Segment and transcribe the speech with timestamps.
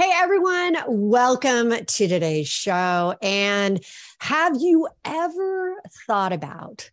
[0.00, 3.14] Hey, everyone, welcome to today's show.
[3.20, 3.84] And
[4.18, 5.74] have you ever
[6.06, 6.90] thought about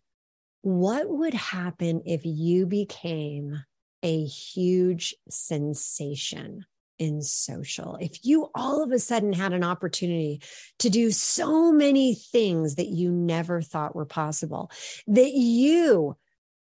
[0.60, 3.64] what would happen if you became
[4.02, 6.66] a huge sensation?
[6.98, 7.96] in social.
[8.00, 10.42] If you all of a sudden had an opportunity
[10.80, 14.70] to do so many things that you never thought were possible,
[15.06, 16.16] that you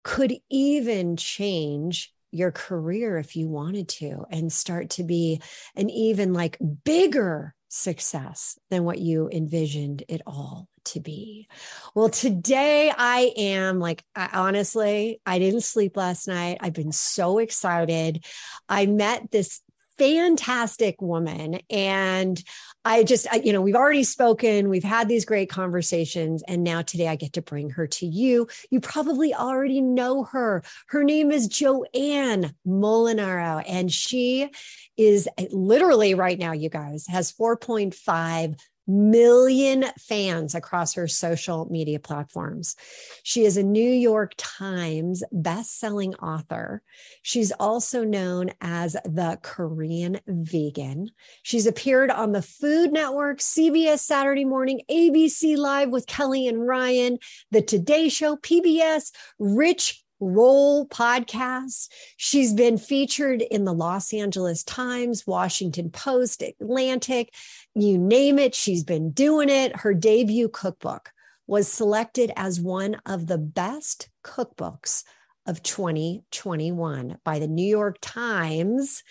[0.04, 5.42] could even change your career if you wanted to and start to be
[5.76, 11.48] an even like bigger success than what you envisioned it all to be.
[11.96, 16.58] Well, today I am like, I, honestly, I didn't sleep last night.
[16.62, 18.26] I've been so excited.
[18.70, 19.62] I met this
[19.98, 21.60] fantastic woman.
[21.70, 22.44] And
[22.86, 27.08] I just, you know, we've already spoken, we've had these great conversations, and now today
[27.08, 28.48] I get to bring her to you.
[28.70, 30.64] You probably already know her.
[30.88, 34.50] Her name is Joanne Molinaro, and she
[34.98, 38.56] is literally right now, you guys, has 4.5
[38.88, 42.76] million fans across her social media platforms.
[43.24, 46.82] She is a New York Times best-selling author.
[47.22, 51.12] She's also known as the Korean vegan.
[51.44, 57.18] She's appeared on the Food Network, CBS Saturday Morning, ABC Live with Kelly and Ryan,
[57.52, 61.90] The Today Show, PBS, Rich Roll podcast.
[62.18, 67.34] She's been featured in the Los Angeles Times, Washington Post, Atlantic,
[67.76, 68.56] you name it.
[68.56, 69.76] She's been doing it.
[69.76, 71.12] Her debut cookbook
[71.48, 75.04] was selected as one of the best cookbooks
[75.46, 79.04] of 2021 by the New York Times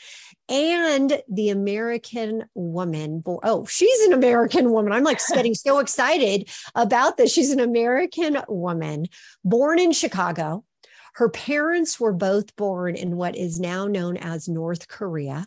[0.48, 3.22] and the American Woman.
[3.26, 4.92] Oh, she's an American woman.
[4.92, 7.32] I'm like getting so excited about this.
[7.32, 9.06] She's an American woman
[9.44, 10.64] born in Chicago
[11.12, 15.46] her parents were both born in what is now known as North Korea.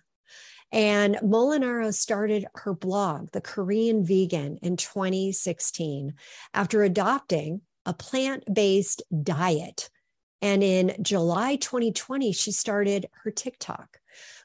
[0.72, 6.14] And Molinaro started her blog, The Korean Vegan, in 2016
[6.54, 9.90] after adopting a plant based diet.
[10.42, 14.00] And in July 2020, she started her TikTok,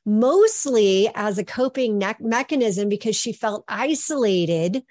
[0.07, 4.83] mostly as a coping ne- mechanism because she felt isolated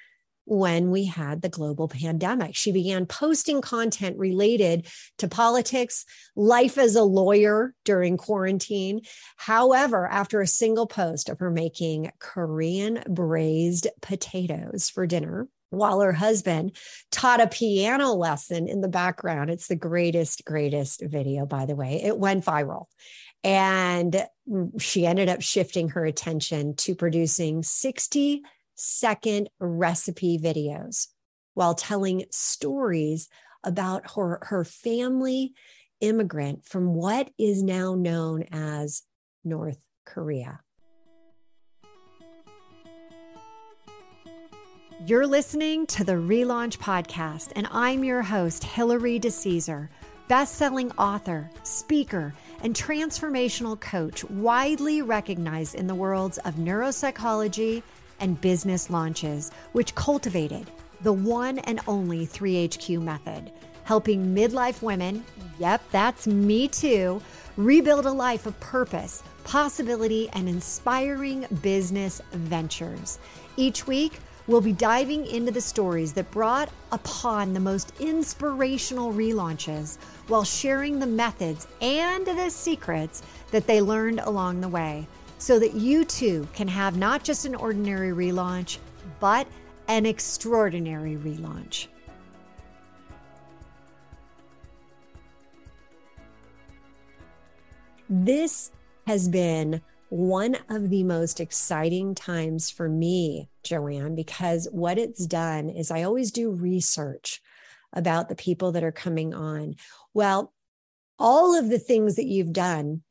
[0.50, 2.56] when we had the global pandemic.
[2.56, 4.88] She began posting content related
[5.20, 6.06] to politics,
[6.36, 9.02] life as a lawyer during quarantine.
[9.38, 16.14] However, after a single post of her making Korean braised potatoes for dinner, while her
[16.14, 16.76] husband
[17.12, 19.52] taught a piano lesson in the background.
[19.52, 22.02] It's the greatest, greatest video, by the way.
[22.04, 22.86] It went viral.
[23.44, 24.26] And
[24.80, 28.42] she ended up shifting her attention to producing 60
[28.80, 31.08] second recipe videos
[31.54, 33.28] while telling stories
[33.64, 35.54] about her, her family
[36.00, 39.04] immigrant from what is now known as
[39.44, 40.62] North Korea.
[45.06, 49.88] You're listening to the Relaunch Podcast, and I'm your host, Hilary DeCesar,
[50.28, 57.82] best-selling author, speaker, and transformational coach, widely recognized in the worlds of neuropsychology
[58.20, 60.68] and business launches, which cultivated
[61.02, 63.52] the one and only 3HQ method,
[63.84, 65.24] helping midlife women,
[65.58, 67.22] yep, that's me too,
[67.58, 73.20] rebuild a life of purpose, possibility, and inspiring business ventures.
[73.58, 79.98] Each week, we'll be diving into the stories that brought upon the most inspirational relaunches
[80.28, 83.22] while sharing the methods and the secrets
[83.52, 85.08] that they learned along the way
[85.40, 88.78] so that you too can have not just an ordinary relaunch,
[89.20, 89.48] but
[89.88, 91.88] an extraordinary relaunch.
[98.10, 98.72] This
[99.08, 105.70] has been one of the most exciting times for me, Joanne, because what it's done
[105.70, 107.42] is I always do research
[107.94, 109.76] about the people that are coming on.
[110.14, 110.54] Well,
[111.18, 113.04] all of the things that you've done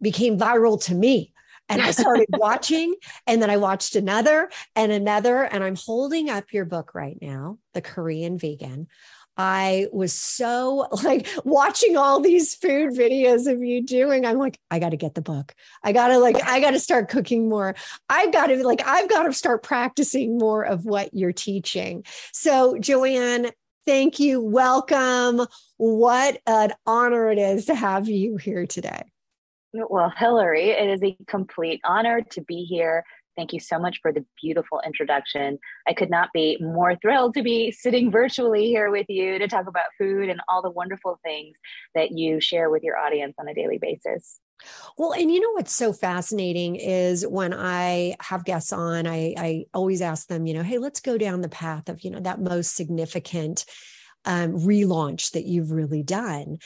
[0.00, 1.31] became viral to me
[1.72, 2.94] and I started watching,
[3.26, 5.42] and then I watched another and another.
[5.44, 8.88] And I'm holding up your book right now, The Korean Vegan.
[9.36, 14.26] I was so like watching all these food videos of you doing.
[14.26, 15.54] I'm like, I got to get the book.
[15.82, 17.74] I got to like, I got to start cooking more.
[18.08, 22.04] I've got to like, I've got to start practicing more of what you're teaching.
[22.32, 23.50] So, Joanne,
[23.86, 24.40] thank you.
[24.40, 25.46] Welcome.
[25.78, 29.11] What an honor it is to have you here today.
[29.72, 33.04] Well, Hilary, it is a complete honor to be here.
[33.36, 35.58] Thank you so much for the beautiful introduction.
[35.88, 39.66] I could not be more thrilled to be sitting virtually here with you to talk
[39.66, 41.56] about food and all the wonderful things
[41.94, 44.38] that you share with your audience on a daily basis.
[44.98, 49.64] Well, and you know what's so fascinating is when I have guests on, I, I
[49.72, 52.40] always ask them, you know, hey, let's go down the path of, you know, that
[52.40, 53.64] most significant
[54.24, 56.58] um, relaunch that you've really done.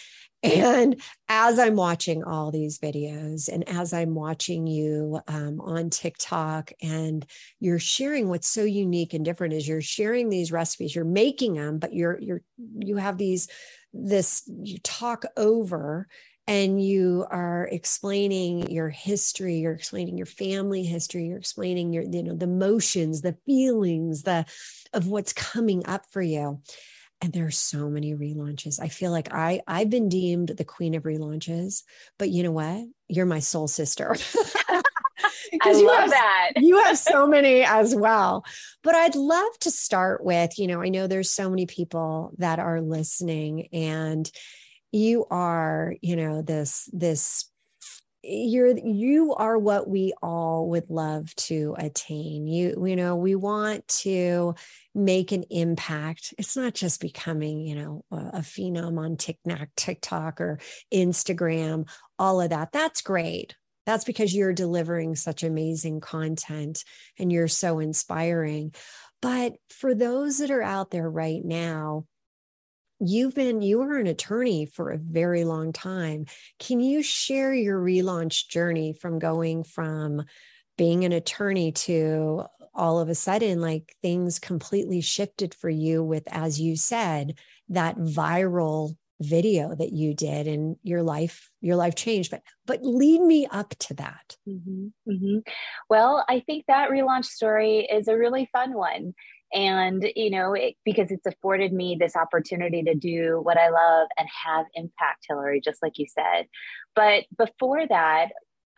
[0.46, 6.72] And as I'm watching all these videos and as I'm watching you um, on TikTok
[6.82, 7.26] and
[7.60, 11.78] you're sharing what's so unique and different is you're sharing these recipes, you're making them,
[11.78, 12.42] but you're, you're,
[12.78, 13.48] you have these,
[13.92, 16.06] this, you talk over
[16.48, 22.22] and you are explaining your history you're explaining your family history you're explaining your you
[22.22, 24.44] know the emotions the feelings the
[24.92, 26.60] of what's coming up for you
[27.20, 30.94] and there are so many relaunches i feel like i i've been deemed the queen
[30.94, 31.82] of relaunches
[32.18, 34.16] but you know what you're my soul sister
[35.62, 36.52] I you have, that.
[36.56, 38.44] you have so many as well.
[38.82, 42.58] But I'd love to start with, you know, I know there's so many people that
[42.58, 44.30] are listening and
[44.92, 47.50] you are you know this this
[48.28, 52.46] you're you are what we all would love to attain.
[52.46, 54.54] You you know we want to
[54.94, 56.34] make an impact.
[56.38, 60.58] It's not just becoming you know a, a phenom on tiktok tiktok or
[60.92, 61.88] instagram
[62.18, 62.72] all of that.
[62.72, 63.54] That's great.
[63.84, 66.82] That's because you're delivering such amazing content
[67.18, 68.74] and you're so inspiring.
[69.22, 72.06] But for those that are out there right now
[73.00, 76.26] you've been you were an attorney for a very long time.
[76.58, 80.24] Can you share your relaunch journey from going from
[80.78, 82.44] being an attorney to
[82.74, 87.34] all of a sudden like things completely shifted for you with as you said
[87.70, 93.20] that viral video that you did and your life your life changed but but lead
[93.20, 95.38] me up to that mm-hmm, mm-hmm.
[95.88, 99.14] well i think that relaunch story is a really fun one
[99.54, 104.08] and you know it, because it's afforded me this opportunity to do what i love
[104.18, 106.46] and have impact hilary just like you said
[106.94, 108.28] but before that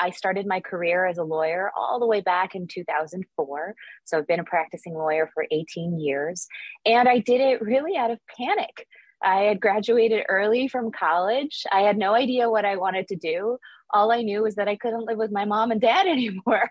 [0.01, 3.75] I started my career as a lawyer all the way back in 2004.
[4.05, 6.47] So I've been a practicing lawyer for 18 years.
[6.87, 8.87] And I did it really out of panic.
[9.23, 11.65] I had graduated early from college.
[11.73, 13.59] I had no idea what I wanted to do.
[13.93, 16.71] All I knew was that I couldn't live with my mom and dad anymore.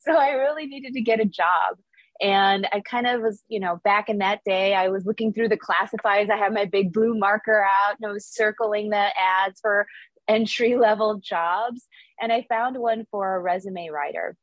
[0.00, 1.76] So I really needed to get a job.
[2.20, 5.50] And I kind of was, you know, back in that day, I was looking through
[5.50, 6.30] the classifieds.
[6.30, 9.86] I had my big blue marker out and I was circling the ads for
[10.26, 11.86] entry level jobs.
[12.20, 14.36] And I found one for a resume writer.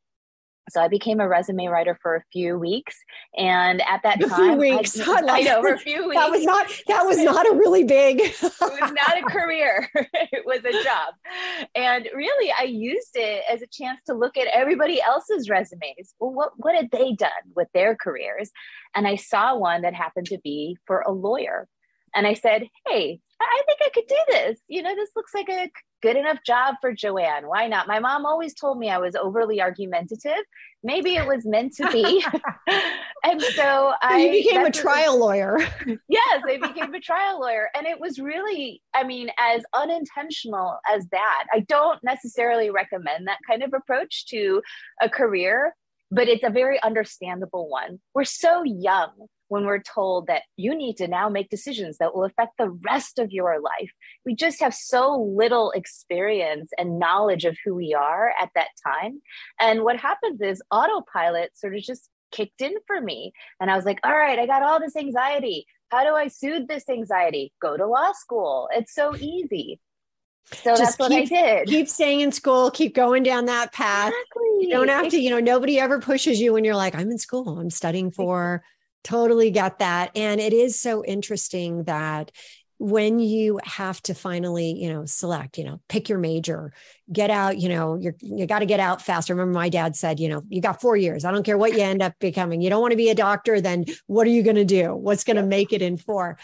[0.70, 2.98] So I became a resume writer for a few weeks,
[3.38, 5.00] and at that a time, few weeks.
[5.08, 6.22] I, I know for a few weeks.
[6.22, 8.22] That was not that was not a really big.
[8.22, 11.14] it was not a career; it was a job,
[11.76, 16.14] and really, I used it as a chance to look at everybody else's resumes.
[16.20, 18.52] Well, what what had they done with their careers?
[18.96, 21.68] And I saw one that happened to be for a lawyer,
[22.16, 24.60] and I said, "Hey, I think I could do this.
[24.68, 25.70] You know, this looks like a
[26.02, 27.48] good enough job for Joanne.
[27.48, 27.88] Why not?
[27.88, 30.44] My mom always told me I was overly argumentative.
[30.84, 32.24] Maybe it was meant to be.
[33.24, 35.60] and so I you became a trial lawyer.
[36.10, 37.70] yes, I became a trial lawyer.
[37.76, 41.46] And it was really, I mean, as unintentional as that.
[41.54, 44.62] I don't necessarily recommend that kind of approach to
[45.02, 45.74] a career,
[46.12, 48.00] but it's a very understandable one.
[48.14, 52.24] We're so young when we're told that you need to now make decisions that will
[52.24, 53.92] affect the rest of your life.
[54.26, 59.22] We just have so little experience and knowledge of who we are at that time.
[59.62, 63.32] And what happens is autopilot sort of just kicked in for me.
[63.62, 65.68] And I was like, all right, I got all this anxiety.
[65.90, 67.54] How do I soothe this anxiety?
[67.62, 68.70] Go to law school.
[68.74, 69.80] It's so easy.
[70.52, 71.68] So Just that's what keep, I did.
[71.68, 74.12] Keep staying in school, keep going down that path.
[74.12, 74.66] Exactly.
[74.66, 77.20] You don't have to, you know, nobody ever pushes you when you're like, I'm in
[77.20, 78.64] school, I'm studying for
[79.04, 80.12] Totally get that.
[80.16, 82.32] And it is so interesting that
[82.80, 86.74] when you have to finally, you know, select, you know, pick your major,
[87.12, 89.30] get out, you know, you're, you got to get out fast.
[89.30, 91.24] Remember my dad said, you know, you got four years.
[91.24, 92.62] I don't care what you end up becoming.
[92.62, 93.62] You don't want to be a doctor.
[93.62, 94.96] Then what are you going to do?
[94.96, 96.38] What's going to make it in four?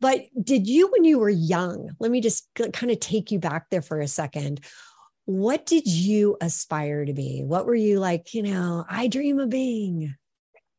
[0.00, 3.70] But did you, when you were young, let me just kind of take you back
[3.70, 4.60] there for a second.
[5.24, 7.42] What did you aspire to be?
[7.42, 10.14] What were you like, you know, I dream of being?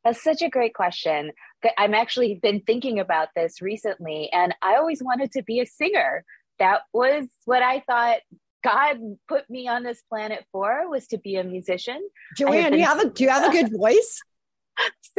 [0.08, 1.32] That's such a great question.
[1.78, 6.24] I'm actually been thinking about this recently, and I always wanted to be a singer.
[6.60, 8.20] That was what I thought
[8.64, 12.08] God put me on this planet for was to be a musician.
[12.38, 14.22] Joanne, do you have a do you have a good voice?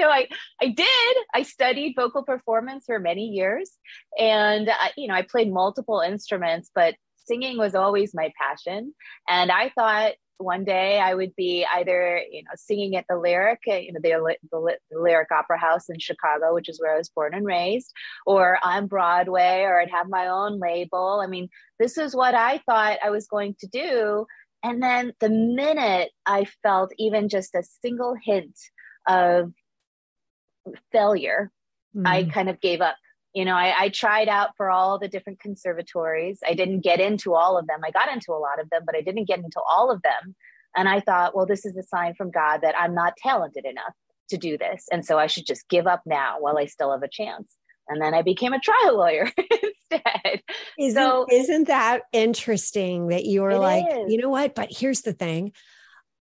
[0.00, 0.26] so I
[0.62, 1.16] I did.
[1.34, 3.70] I studied vocal performance for many years,
[4.18, 6.94] and I, you know I played multiple instruments, but
[7.26, 8.94] singing was always my passion.
[9.28, 13.60] And I thought one day I would be either, you know, singing at the Lyric,
[13.68, 16.98] uh, you know, the, the, the, Lyric Opera House in Chicago, which is where I
[16.98, 17.92] was born and raised,
[18.24, 21.20] or on Broadway, or I'd have my own label.
[21.22, 24.26] I mean, this is what I thought I was going to do.
[24.62, 28.56] And then the minute I felt even just a single hint
[29.06, 29.52] of
[30.92, 31.50] failure,
[31.94, 32.06] mm.
[32.06, 32.96] I kind of gave up.
[33.34, 36.38] You know, I, I tried out for all the different conservatories.
[36.46, 37.80] I didn't get into all of them.
[37.84, 40.34] I got into a lot of them, but I didn't get into all of them.
[40.76, 43.94] And I thought, well, this is a sign from God that I'm not talented enough
[44.30, 44.86] to do this.
[44.92, 47.56] And so I should just give up now while I still have a chance.
[47.88, 49.30] And then I became a trial lawyer
[49.90, 50.42] instead.
[50.78, 54.12] Isn't, so, isn't that interesting that you were like, is.
[54.12, 54.54] you know what?
[54.54, 55.52] But here's the thing.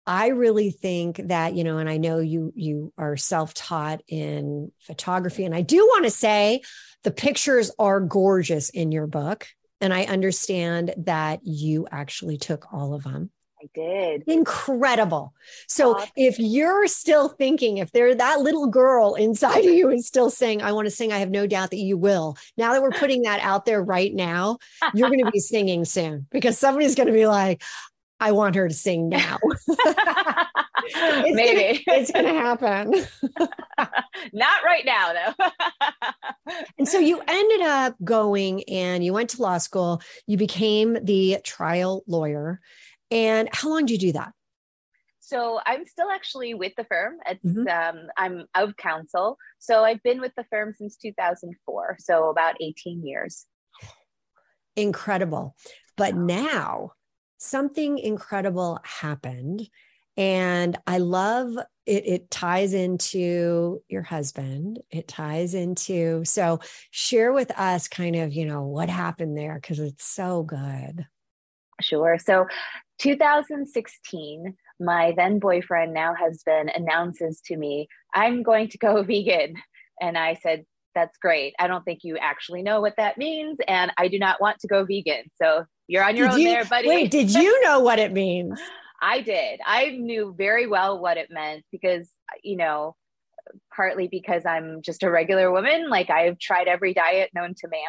[0.06, 5.44] I really think that, you know, and I know you you are self-taught in photography.
[5.44, 6.62] And I do want to say
[7.02, 9.48] the pictures are gorgeous in your book.
[9.80, 13.30] And I understand that you actually took all of them.
[13.60, 14.24] I did.
[14.26, 15.32] Incredible.
[15.66, 20.30] So if you're still thinking, if there that little girl inside of you is still
[20.30, 22.36] saying, I want to sing, I have no doubt that you will.
[22.56, 24.58] Now that we're putting that out there right now,
[24.94, 27.62] you're going to be singing soon because somebody's going to be like,
[28.20, 29.38] I want her to sing now.
[30.88, 32.94] it's Maybe gonna, it's going to happen.
[34.32, 36.52] Not right now, though.
[36.78, 40.00] and so you ended up going and you went to law school.
[40.26, 42.60] You became the trial lawyer.
[43.10, 44.32] And how long did you do that?
[45.20, 47.16] So I'm still actually with the firm.
[47.26, 47.66] It's mm-hmm.
[47.68, 49.36] um, I'm of counsel.
[49.58, 51.96] So I've been with the firm since 2004.
[51.98, 53.44] So about 18 years.
[54.76, 55.56] Incredible.
[55.96, 56.92] But now
[57.38, 59.68] something incredible happened.
[60.16, 62.06] And I love it.
[62.06, 64.80] It ties into your husband.
[64.90, 69.78] It ties into, so share with us kind of, you know, what happened there because
[69.78, 71.06] it's so good.
[71.82, 72.18] Sure.
[72.18, 72.46] So
[72.98, 79.56] 2016, my then boyfriend, now husband, announces to me, I'm going to go vegan.
[80.00, 80.64] And I said,
[80.94, 81.54] That's great.
[81.58, 83.58] I don't think you actually know what that means.
[83.68, 85.24] And I do not want to go vegan.
[85.40, 86.88] So you're on your did own you, there, buddy.
[86.88, 88.60] Wait, did you know what it means?
[89.00, 89.60] I did.
[89.64, 92.10] I knew very well what it meant because,
[92.42, 92.96] you know,
[93.74, 95.88] partly because I'm just a regular woman.
[95.88, 97.80] Like I've tried every diet known to man.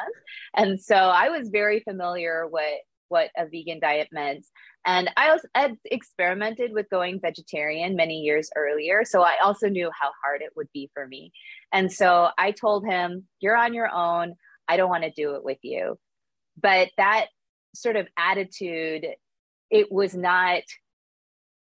[0.55, 4.45] And so I was very familiar with what a vegan diet meant.
[4.85, 9.03] And I also had experimented with going vegetarian many years earlier.
[9.05, 11.31] So I also knew how hard it would be for me.
[11.71, 14.35] And so I told him, You're on your own.
[14.67, 15.97] I don't want to do it with you.
[16.61, 17.27] But that
[17.73, 19.05] sort of attitude,
[19.69, 20.63] it was not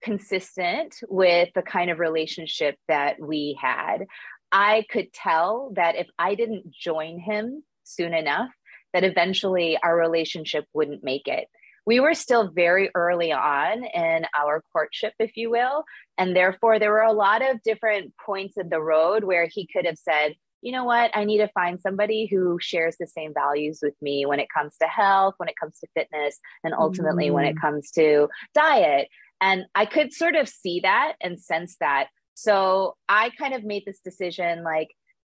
[0.02, 4.06] consistent with the kind of relationship that we had.
[4.50, 8.50] I could tell that if I didn't join him soon enough,
[8.92, 11.46] that eventually our relationship wouldn't make it.
[11.86, 15.84] We were still very early on in our courtship, if you will.
[16.16, 19.86] And therefore, there were a lot of different points in the road where he could
[19.86, 23.80] have said, you know what, I need to find somebody who shares the same values
[23.82, 27.32] with me when it comes to health, when it comes to fitness, and ultimately mm
[27.32, 27.60] when it mm.
[27.60, 29.08] comes to diet.
[29.40, 32.08] And I could sort of see that and sense that.
[32.34, 34.88] So I kind of made this decision like,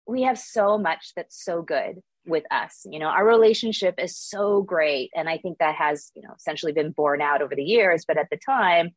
[0.06, 4.62] we have so much that's so good with us you know our relationship is so
[4.62, 8.06] great and i think that has you know essentially been borne out over the years
[8.08, 8.92] but at the time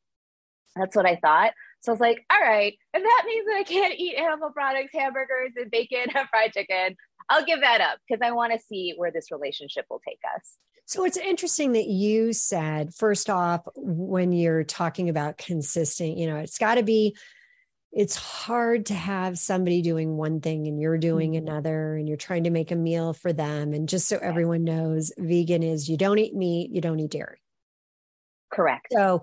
[0.77, 3.63] that's what i thought so i was like all right if that means that i
[3.63, 6.97] can't eat animal products hamburgers and bacon and fried chicken
[7.29, 10.57] i'll give that up because i want to see where this relationship will take us.
[10.89, 16.37] So it's interesting that you said first off when you're talking about consistent you know
[16.37, 17.17] it's got to be
[17.97, 21.49] it's hard to have somebody doing one thing and you're doing mm-hmm.
[21.49, 23.73] another and you're trying to make a meal for them.
[23.73, 27.39] And just so everyone knows vegan is you don't eat meat you don't eat dairy.
[28.53, 28.89] Correct.
[28.93, 29.23] So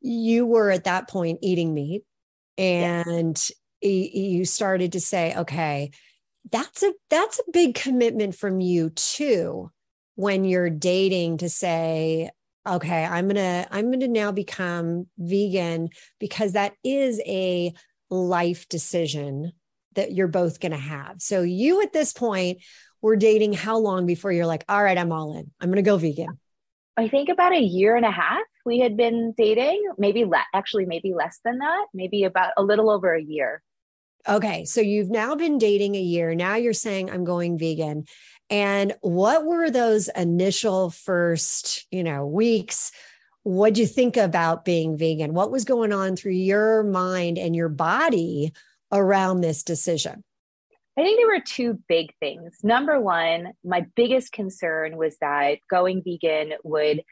[0.00, 2.02] you were at that point eating meat
[2.56, 3.38] and
[3.80, 4.14] yes.
[4.14, 5.90] you started to say okay
[6.50, 9.70] that's a that's a big commitment from you too
[10.14, 12.30] when you're dating to say
[12.66, 15.88] okay i'm gonna i'm gonna now become vegan
[16.18, 17.72] because that is a
[18.10, 19.52] life decision
[19.98, 21.16] that you're both going to have.
[21.20, 22.58] So you at this point
[23.02, 25.50] were dating how long before you're like, all right, I'm all in.
[25.60, 26.38] I'm going to go vegan.
[26.98, 30.84] I think about a year and a half we had been dating, maybe le- actually
[30.84, 33.62] maybe less than that, maybe about a little over a year.
[34.28, 36.34] Okay, so you've now been dating a year.
[36.34, 38.04] Now you're saying I'm going vegan.
[38.50, 42.92] And what were those initial first, you know, weeks
[43.44, 45.32] what'd you think about being vegan?
[45.32, 48.52] What was going on through your mind and your body
[48.92, 50.22] around this decision?
[50.98, 52.58] I think there were two big things.
[52.64, 57.04] Number one, my biggest concern was that going vegan would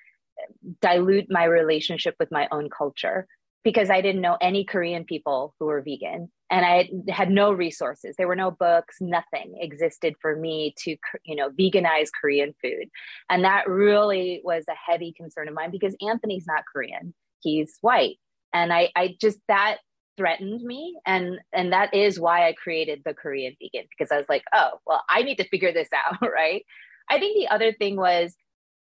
[0.81, 3.28] dilute my relationship with my own culture
[3.62, 8.16] because I didn't know any Korean people who were vegan and I had no resources.
[8.16, 12.88] There were no books, nothing existed for me to, you know, veganize Korean food.
[13.31, 17.14] And that really was a heavy concern of mine because Anthony's not Korean.
[17.40, 18.16] he's white.
[18.52, 19.78] And I, I just, that
[20.16, 20.96] threatened me.
[21.06, 24.73] And, and that is why I created the Korean vegan because I was like, oh,
[24.87, 26.20] well, I need to figure this out.
[26.23, 26.64] Right.
[27.08, 28.35] I think the other thing was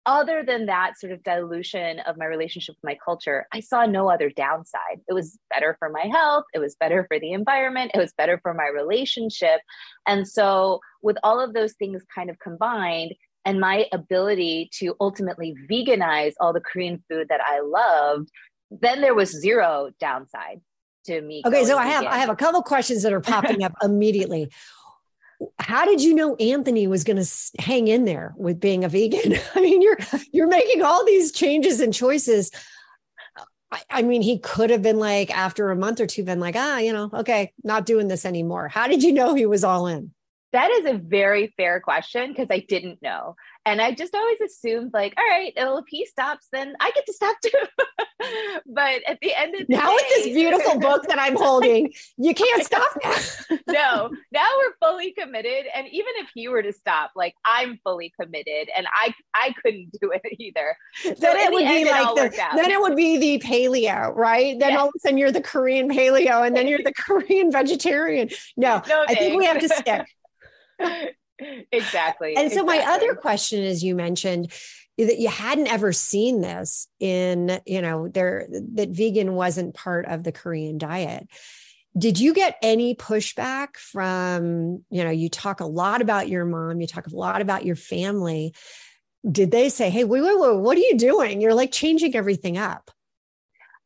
[0.07, 4.09] other than that sort of dilution of my relationship with my culture, I saw no
[4.09, 5.00] other downside.
[5.09, 8.39] It was better for my health, it was better for the environment, it was better
[8.43, 9.61] for my relationship.
[10.07, 15.55] And so, with all of those things kind of combined, and my ability to ultimately
[15.71, 18.31] veganize all the Korean food that I loved,
[18.71, 20.61] then there was zero downside
[21.04, 21.42] to me.
[21.45, 24.50] Okay, so I have I have a couple questions that are popping up immediately
[25.59, 27.28] how did you know Anthony was going to
[27.59, 29.38] hang in there with being a vegan?
[29.54, 29.99] I mean, you're
[30.33, 32.50] you're making all these changes and choices.
[33.73, 36.57] I, I, mean, he could have been like after a month or two, been like,
[36.57, 38.69] ah, you know, okay, not doing this anymore.
[38.69, 40.12] How did you know he was all in?
[40.52, 43.37] That is a very fair question because I didn't know.
[43.67, 47.05] And I just always assumed, like, all right, well, if he stops, then I get
[47.05, 47.50] to stop too.
[48.67, 51.93] but at the end of the now day, with this beautiful book that I'm holding,
[52.17, 53.14] you can't stop now.
[53.69, 55.67] no, now we're fully committed.
[55.75, 59.90] And even if he were to stop, like I'm fully committed, and I I couldn't
[60.00, 60.75] do it either.
[61.02, 64.59] So then it would be like the, then it would be the paleo, right?
[64.59, 68.31] Then all of a sudden you're the Korean paleo, and then you're the Korean vegetarian.
[68.57, 70.07] No, no I think we have to stick
[71.73, 72.37] exactly.
[72.37, 72.79] And so exactly.
[72.79, 74.53] my other question is you mentioned
[74.99, 80.25] that you hadn't ever seen this in, you know, there that vegan wasn't part of
[80.25, 81.27] the Korean diet.
[81.99, 86.81] Did you get any pushback from, you know, you talk a lot about your mom,
[86.81, 88.55] you talk a lot about your family.
[89.29, 91.41] Did they say, hey, wait, wait, wait, what are you doing?
[91.41, 92.91] You're like changing everything up.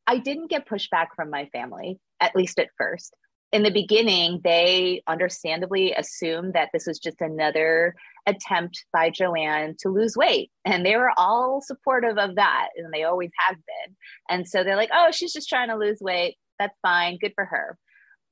[0.07, 3.15] I didn't get pushback from my family, at least at first
[3.55, 7.95] in the beginning, they understandably assumed that this was just another
[8.27, 10.51] attempt by Joanne to lose weight.
[10.65, 12.71] And they were all supportive of that.
[12.77, 13.97] And they always have been.
[14.29, 16.37] And so they're like, oh, she's just trying to lose weight.
[16.59, 17.17] That's fine.
[17.21, 17.79] Good for her.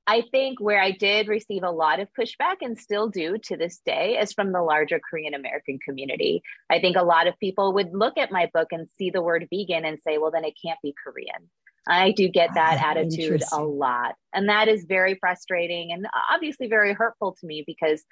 [0.08, 3.80] I think where I did receive a lot of pushback and still do to this
[3.86, 6.42] day is from the larger Korean American community.
[6.68, 9.46] I think a lot of people would look at my book and see the word
[9.50, 11.48] vegan and say, well, then it can't be Korean.
[11.86, 14.14] I do get ah, that oh, attitude a lot.
[14.32, 18.04] And that is very frustrating and obviously very hurtful to me because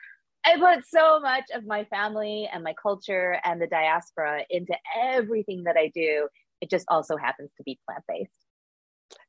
[0.45, 5.65] I put so much of my family and my culture and the diaspora into everything
[5.65, 6.29] that I do.
[6.61, 8.33] It just also happens to be plant based.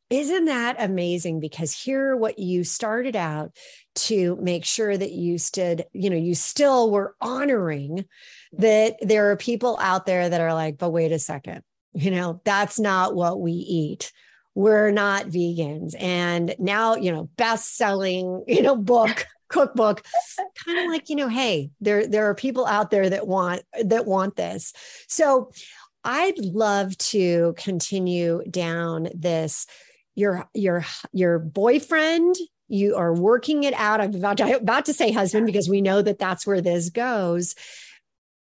[0.09, 1.39] Isn't that amazing?
[1.39, 3.55] Because here, what you started out
[3.95, 8.03] to make sure that you stood, you know, you still were honoring
[8.53, 11.61] that there are people out there that are like, but wait a second,
[11.93, 14.11] you know, that's not what we eat
[14.55, 15.95] we're not vegans.
[15.99, 20.01] And now you know best selling you know book cookbook
[20.65, 24.05] kind of like you know hey there there are people out there that want that
[24.05, 24.73] want this.
[25.07, 25.51] So
[26.03, 29.67] i'd love to continue down this
[30.15, 30.83] your your
[31.13, 32.35] your boyfriend
[32.71, 33.99] you are working it out.
[33.99, 37.53] I'm about to, about to say husband because we know that that's where this goes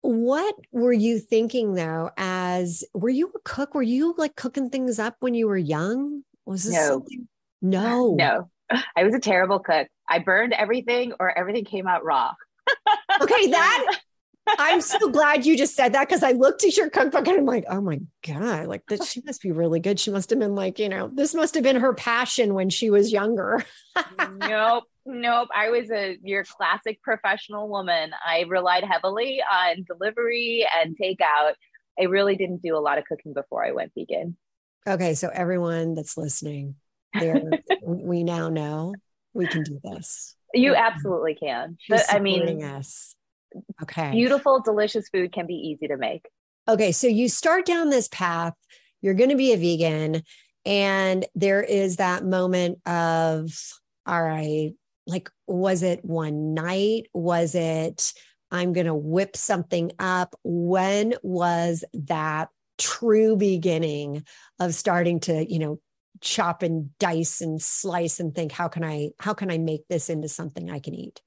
[0.03, 3.73] what were you thinking though as were you a cook?
[3.73, 6.23] Were you like cooking things up when you were young?
[6.45, 6.87] Was this no.
[6.87, 7.27] something
[7.61, 8.15] no.
[8.15, 8.49] No.
[8.97, 9.87] I was a terrible cook.
[10.07, 12.33] I burned everything or everything came out raw.
[13.21, 13.97] Okay that
[14.59, 17.45] i'm so glad you just said that because i looked at your cookbook and i'm
[17.45, 20.55] like oh my god like that she must be really good she must have been
[20.55, 23.63] like you know this must have been her passion when she was younger
[24.37, 28.11] nope Nope, I was a your classic professional woman.
[28.25, 31.53] I relied heavily on delivery and takeout.
[31.99, 34.37] I really didn't do a lot of cooking before I went vegan.
[34.87, 36.75] Okay, so everyone that's listening,
[37.17, 37.41] there
[37.85, 38.95] we now know
[39.33, 40.35] we can do this.
[40.53, 41.77] You absolutely can.
[41.89, 43.15] But, I mean, us.
[43.81, 44.11] Okay.
[44.11, 46.27] Beautiful, delicious food can be easy to make.
[46.67, 48.53] Okay, so you start down this path.
[49.01, 50.23] You're going to be a vegan,
[50.65, 53.51] and there is that moment of,
[54.05, 54.71] all right,
[55.05, 58.13] like was it one night was it
[58.51, 64.23] i'm going to whip something up when was that true beginning
[64.59, 65.79] of starting to you know
[66.21, 70.09] chop and dice and slice and think how can i how can i make this
[70.09, 71.21] into something i can eat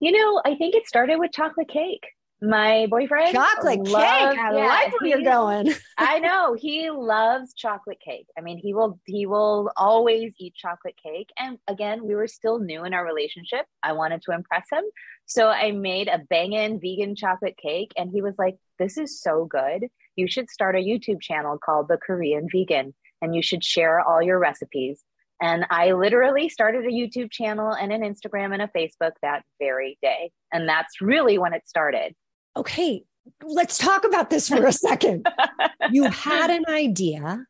[0.00, 2.06] you know i think it started with chocolate cake.
[2.42, 5.74] My boyfriend chocolate loves, cake i yeah, like where you're going.
[5.98, 8.28] I know he loves chocolate cake.
[8.38, 11.28] I mean he will he will always eat chocolate cake.
[11.38, 13.66] And again we were still new in our relationship.
[13.82, 14.84] I wanted to impress him.
[15.26, 19.44] So i made a bangin vegan chocolate cake and he was like this is so
[19.44, 19.88] good.
[20.16, 24.22] You should start a youtube channel called the korean vegan and you should share all
[24.22, 25.04] your recipes
[25.40, 29.98] and I literally started a YouTube channel and an Instagram and a Facebook that very
[30.02, 30.30] day.
[30.52, 32.14] And that's really when it started
[32.56, 33.04] okay,
[33.44, 35.24] let's talk about this for a second.
[35.92, 37.46] you had an idea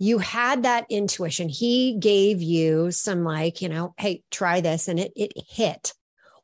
[0.00, 1.50] you had that intuition.
[1.50, 5.92] He gave you some, like, you know, hey, try this, and it, it hit.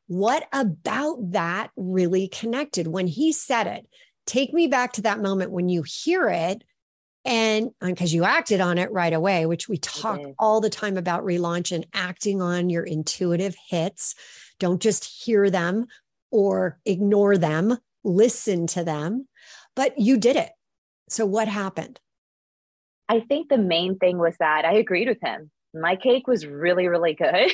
[0.05, 3.87] What about that really connected when he said it?
[4.27, 6.63] Take me back to that moment when you hear it
[7.27, 10.95] and uh, because you acted on it right away, which we talk all the time
[10.95, 14.15] about relaunch and acting on your intuitive hits.
[14.59, 15.87] Don't just hear them
[16.31, 19.27] or ignore them, listen to them,
[19.75, 20.51] but you did it.
[21.09, 21.99] So, what happened?
[23.09, 25.51] I think the main thing was that I agreed with him.
[25.73, 27.29] My cake was really, really good.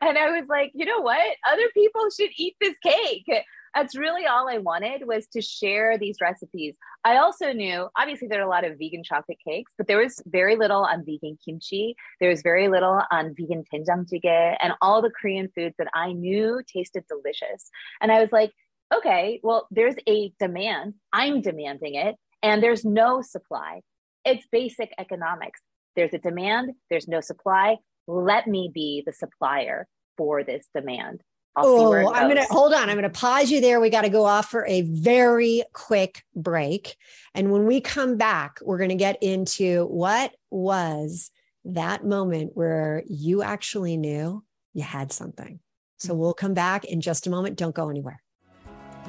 [0.00, 1.36] and I was like, you know what?
[1.50, 3.28] Other people should eat this cake.
[3.74, 6.76] That's really all I wanted was to share these recipes.
[7.04, 10.22] I also knew, obviously, there are a lot of vegan chocolate cakes, but there was
[10.26, 11.94] very little on vegan kimchi.
[12.20, 16.60] There was very little on vegan doenjang and all the Korean foods that I knew
[16.72, 17.70] tasted delicious.
[18.00, 18.52] And I was like,
[18.94, 20.94] okay, well, there's a demand.
[21.12, 23.82] I'm demanding it, and there's no supply.
[24.24, 25.60] It's basic economics.
[25.96, 27.78] There's a demand, there's no supply.
[28.06, 31.22] Let me be the supplier for this demand.
[31.56, 32.88] Oh, I'm going to hold on.
[32.88, 33.80] I'm going to pause you there.
[33.80, 36.96] We got to go off for a very quick break.
[37.34, 41.30] And when we come back, we're going to get into what was
[41.64, 45.60] that moment where you actually knew you had something.
[45.98, 47.56] So we'll come back in just a moment.
[47.56, 48.22] Don't go anywhere.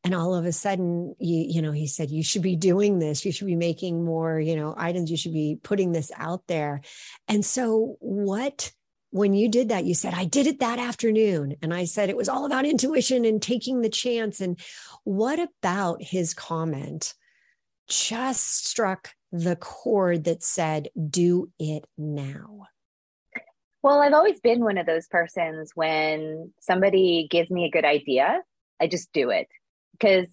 [0.03, 3.25] and all of a sudden you you know he said you should be doing this
[3.25, 6.81] you should be making more you know items you should be putting this out there
[7.27, 8.71] and so what
[9.15, 11.55] when you did that, you said, I did it that afternoon.
[11.61, 14.41] And I said, it was all about intuition and taking the chance.
[14.41, 14.59] And
[15.05, 17.13] what about his comment
[17.87, 22.67] just struck the chord that said, do it now?
[23.85, 28.41] Well, I've always been one of those persons when somebody gives me a good idea,
[28.81, 29.47] I just do it
[29.91, 30.25] because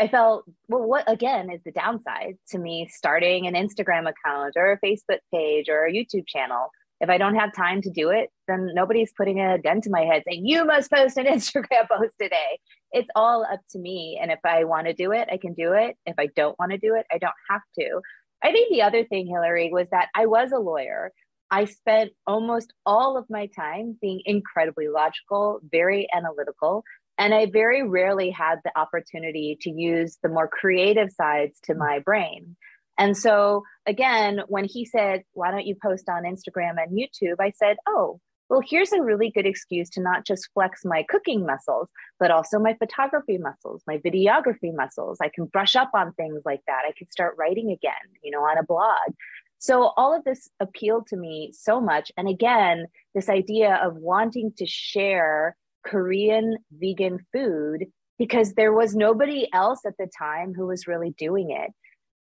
[0.00, 4.72] I felt, well, what again is the downside to me starting an Instagram account or
[4.72, 6.70] a Facebook page or a YouTube channel?
[7.00, 10.00] if I don't have time to do it, then nobody's putting a gun to my
[10.00, 12.58] head saying, you must post an Instagram post today.
[12.90, 14.18] It's all up to me.
[14.20, 15.96] And if I want to do it, I can do it.
[16.06, 18.00] If I don't want to do it, I don't have to.
[18.42, 21.12] I think the other thing, Hilary, was that I was a lawyer.
[21.50, 26.82] I spent almost all of my time being incredibly logical, very analytical,
[27.18, 32.00] and I very rarely had the opportunity to use the more creative sides to my
[32.00, 32.56] brain.
[32.98, 37.36] And so, again, when he said, Why don't you post on Instagram and YouTube?
[37.40, 41.44] I said, Oh, well, here's a really good excuse to not just flex my cooking
[41.44, 41.88] muscles,
[42.20, 45.18] but also my photography muscles, my videography muscles.
[45.20, 46.82] I can brush up on things like that.
[46.86, 49.14] I can start writing again, you know, on a blog.
[49.58, 52.12] So all of this appealed to me so much.
[52.16, 57.86] And again, this idea of wanting to share Korean vegan food
[58.18, 61.70] because there was nobody else at the time who was really doing it.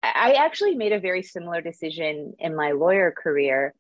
[0.03, 3.75] I actually made a very similar decision in my lawyer career.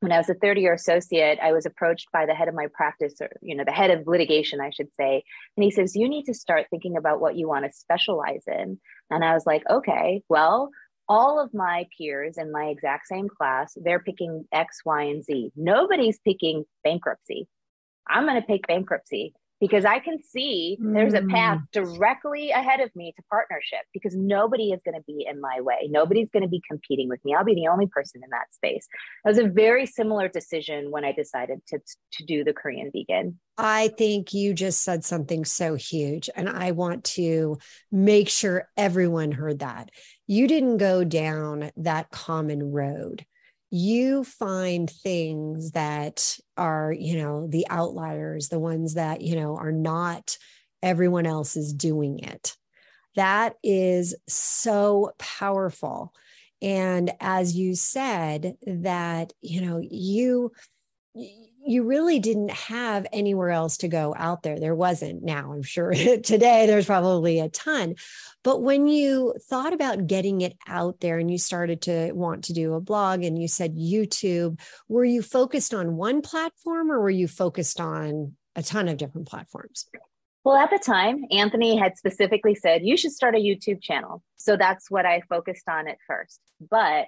[0.00, 2.66] When I was a 30 year associate, I was approached by the head of my
[2.74, 5.22] practice, or you know, the head of litigation, I should say,
[5.56, 8.80] and he says, "You need to start thinking about what you want to specialize in."
[9.10, 10.70] And I was like, "Okay, well."
[11.08, 15.52] All of my peers in my exact same class, they're picking X, Y, and Z.
[15.56, 17.46] Nobody's picking bankruptcy.
[18.08, 21.70] I'm going to pick bankruptcy because I can see there's a path mm.
[21.72, 25.88] directly ahead of me to partnership because nobody is going to be in my way.
[25.88, 27.34] Nobody's going to be competing with me.
[27.34, 28.86] I'll be the only person in that space.
[29.24, 33.38] It was a very similar decision when I decided to, to do the Korean vegan.
[33.56, 37.58] I think you just said something so huge, and I want to
[37.92, 39.90] make sure everyone heard that.
[40.26, 43.26] You didn't go down that common road
[43.76, 49.72] you find things that are, you know, the outliers, the ones that, you know, are
[49.72, 50.38] not
[50.80, 52.56] everyone else is doing it.
[53.16, 56.12] That is so powerful.
[56.62, 60.52] And as you said, that, you know, you,
[61.66, 64.58] you really didn't have anywhere else to go out there.
[64.58, 65.52] There wasn't now.
[65.52, 67.94] I'm sure today there's probably a ton.
[68.42, 72.52] But when you thought about getting it out there and you started to want to
[72.52, 77.10] do a blog and you said YouTube, were you focused on one platform or were
[77.10, 79.86] you focused on a ton of different platforms?
[80.44, 84.22] Well, at the time, Anthony had specifically said, you should start a YouTube channel.
[84.36, 86.38] So that's what I focused on at first.
[86.70, 87.06] But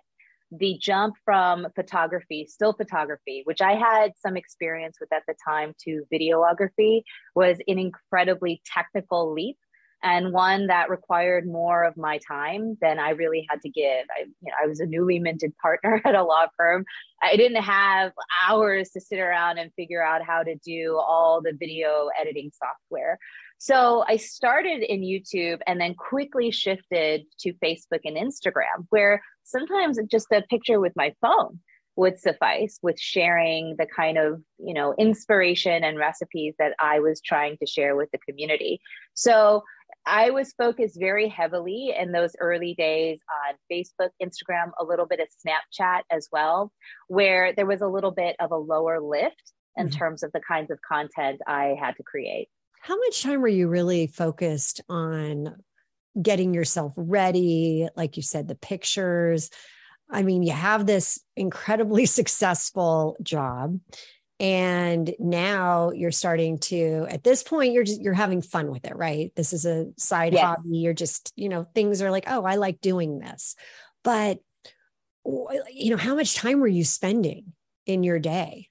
[0.51, 5.75] the jump from photography, still photography, which I had some experience with at the time,
[5.85, 7.03] to videography
[7.35, 9.57] was an incredibly technical leap
[10.03, 14.07] and one that required more of my time than I really had to give.
[14.17, 16.85] I, you know, I was a newly minted partner at a law firm.
[17.23, 18.13] I didn't have
[18.47, 23.19] hours to sit around and figure out how to do all the video editing software.
[23.59, 29.99] So I started in YouTube and then quickly shifted to Facebook and Instagram, where sometimes
[30.11, 31.61] just a picture with my phone
[31.97, 37.21] would suffice with sharing the kind of you know inspiration and recipes that i was
[37.21, 38.79] trying to share with the community
[39.15, 39.63] so
[40.05, 45.21] i was focused very heavily in those early days on facebook instagram a little bit
[45.21, 46.71] of snapchat as well
[47.09, 49.99] where there was a little bit of a lower lift in mm-hmm.
[49.99, 52.49] terms of the kinds of content i had to create
[52.83, 55.57] how much time were you really focused on
[56.21, 57.89] getting yourself ready?
[57.97, 59.51] Like you said, the pictures.
[60.11, 63.79] I mean, you have this incredibly successful job
[64.39, 68.95] and now you're starting to at this point you're just you're having fun with it
[68.95, 70.45] right this is a side yes.
[70.45, 73.57] hobby you're just you know things are like oh i like doing this
[74.05, 74.39] but
[75.25, 77.53] you know how much time were you spending
[77.87, 78.69] in your day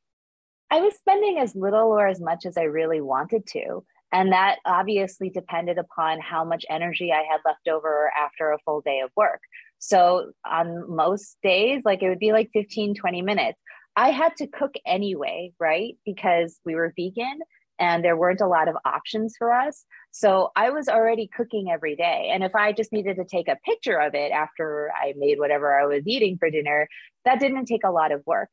[0.70, 4.58] i was spending as little or as much as i really wanted to and that
[4.66, 9.12] obviously depended upon how much energy I had left over after a full day of
[9.16, 9.42] work.
[9.80, 13.60] So on most days, like it would be like 15, 20 minutes.
[13.96, 15.96] I had to cook anyway, right?
[16.06, 17.40] Because we were vegan
[17.80, 19.86] and there weren't a lot of options for us.
[20.12, 22.32] So I was already cooking every day.
[22.34, 25.80] And if I just needed to take a picture of it after I made whatever
[25.80, 26.88] I was eating for dinner,
[27.26, 28.50] that didn't take a lot of work.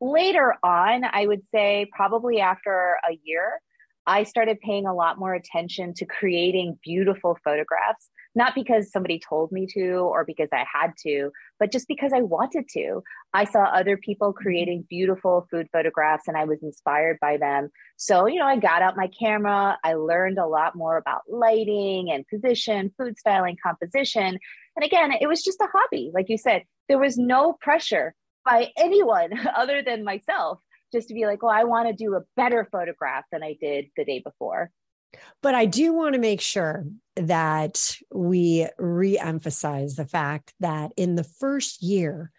[0.00, 3.60] Later on, I would say probably after a year,
[4.06, 9.50] I started paying a lot more attention to creating beautiful photographs, not because somebody told
[9.50, 13.02] me to or because I had to, but just because I wanted to.
[13.34, 14.42] I saw other people mm-hmm.
[14.42, 17.70] creating beautiful food photographs and I was inspired by them.
[17.96, 22.10] So, you know, I got out my camera, I learned a lot more about lighting
[22.12, 24.38] and position, food styling, composition.
[24.76, 26.10] And again, it was just a hobby.
[26.14, 28.14] Like you said, there was no pressure
[28.44, 30.60] by anyone other than myself
[30.96, 33.86] just to be like, well, I want to do a better photograph than I did
[33.96, 34.70] the day before.
[35.42, 41.14] But I do want to make sure that we re emphasize the fact that in
[41.14, 42.30] the first year,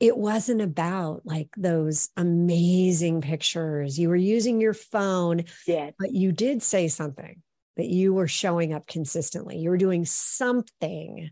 [0.00, 3.98] it wasn't about like those amazing pictures.
[3.98, 5.90] You were using your phone, yeah.
[5.98, 7.40] but you did say something
[7.76, 9.58] that you were showing up consistently.
[9.58, 11.30] You were doing something.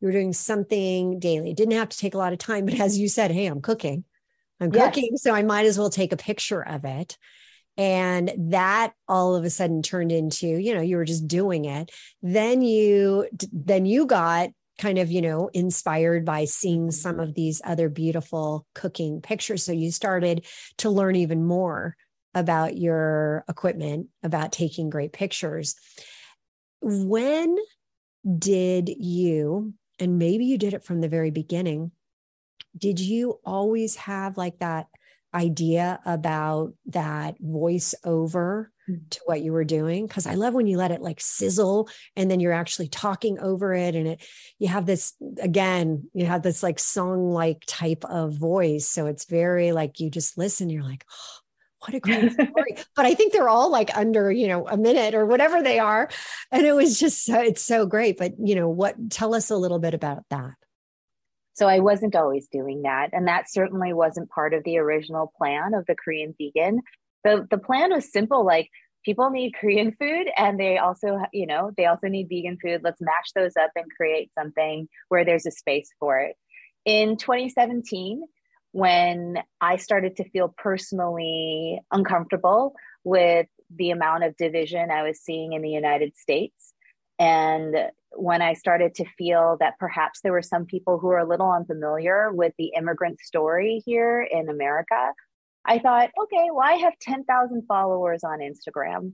[0.00, 1.50] You were doing something daily.
[1.50, 3.60] It didn't have to take a lot of time, but as you said, hey, I'm
[3.60, 4.04] cooking.
[4.62, 4.94] I'm yes.
[4.94, 7.18] cooking, so I might as well take a picture of it.
[7.76, 11.90] And that all of a sudden turned into, you know, you were just doing it.
[12.22, 17.60] Then you, then you got kind of, you know, inspired by seeing some of these
[17.64, 19.64] other beautiful cooking pictures.
[19.64, 20.46] So you started
[20.78, 21.96] to learn even more
[22.34, 25.74] about your equipment, about taking great pictures.
[26.80, 27.56] When
[28.38, 31.90] did you, and maybe you did it from the very beginning,
[32.76, 34.86] did you always have like that
[35.34, 39.00] idea about that voice over mm.
[39.10, 40.06] to what you were doing?
[40.06, 43.72] Because i love when you let it like sizzle and then you're actually talking over
[43.74, 44.24] it and it
[44.58, 48.88] you have this again you have this like song like type of voice.
[48.88, 51.38] So it's very like you just listen you're like oh,
[51.86, 52.76] what a great story.
[52.94, 56.08] But i think they're all like under you know a minute or whatever they are.
[56.50, 58.18] And it was just so it's so great.
[58.18, 60.54] But you know what tell us a little bit about that
[61.54, 63.10] so I wasn't always doing that.
[63.12, 66.80] And that certainly wasn't part of the original plan of the Korean vegan.
[67.24, 68.68] The, the plan was simple like,
[69.04, 72.82] people need Korean food and they also, you know, they also need vegan food.
[72.84, 76.36] Let's match those up and create something where there's a space for it.
[76.84, 78.22] In 2017,
[78.72, 85.52] when I started to feel personally uncomfortable with the amount of division I was seeing
[85.52, 86.72] in the United States,
[87.18, 87.74] and
[88.16, 91.50] when I started to feel that perhaps there were some people who are a little
[91.50, 95.12] unfamiliar with the immigrant story here in America,
[95.64, 99.12] I thought, okay, well, I have 10,000 followers on Instagram.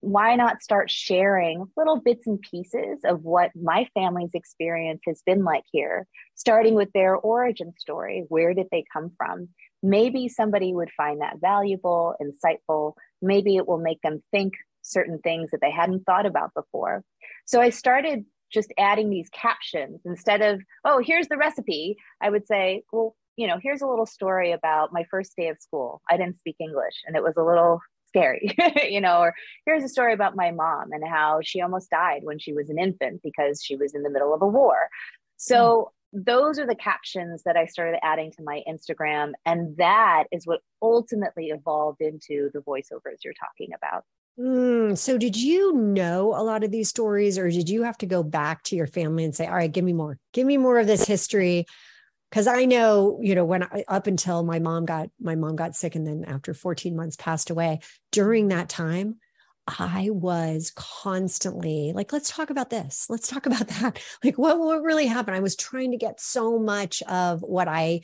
[0.00, 5.42] Why not start sharing little bits and pieces of what my family's experience has been
[5.42, 8.24] like here, starting with their origin story?
[8.28, 9.48] Where did they come from?
[9.82, 12.94] Maybe somebody would find that valuable, insightful.
[13.20, 14.54] Maybe it will make them think
[14.88, 17.04] certain things that they hadn't thought about before.
[17.46, 21.96] So I started just adding these captions instead of, oh, here's the recipe.
[22.22, 25.60] I would say, well, you know, here's a little story about my first day of
[25.60, 26.02] school.
[26.10, 28.54] I didn't speak English and it was a little scary,
[28.88, 32.38] you know, or here's a story about my mom and how she almost died when
[32.38, 34.88] she was an infant because she was in the middle of a war.
[35.36, 36.24] So mm.
[36.24, 39.32] those are the captions that I started adding to my Instagram.
[39.46, 44.04] And that is what ultimately evolved into the voiceovers you're talking about.
[44.38, 48.06] Mm, so, did you know a lot of these stories, or did you have to
[48.06, 50.78] go back to your family and say, All right, give me more, give me more
[50.78, 51.66] of this history?
[52.30, 55.76] Because I know, you know, when I, up until my mom got my mom got
[55.76, 57.80] sick, and then after 14 months passed away,
[58.12, 59.16] during that time,
[59.68, 63.06] I was constantly like, let's talk about this.
[63.10, 64.00] Let's talk about that.
[64.24, 65.36] Like, what, what really happened?
[65.36, 68.02] I was trying to get so much of what I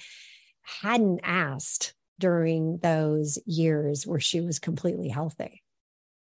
[0.63, 5.64] hadn't asked during those years where she was completely healthy.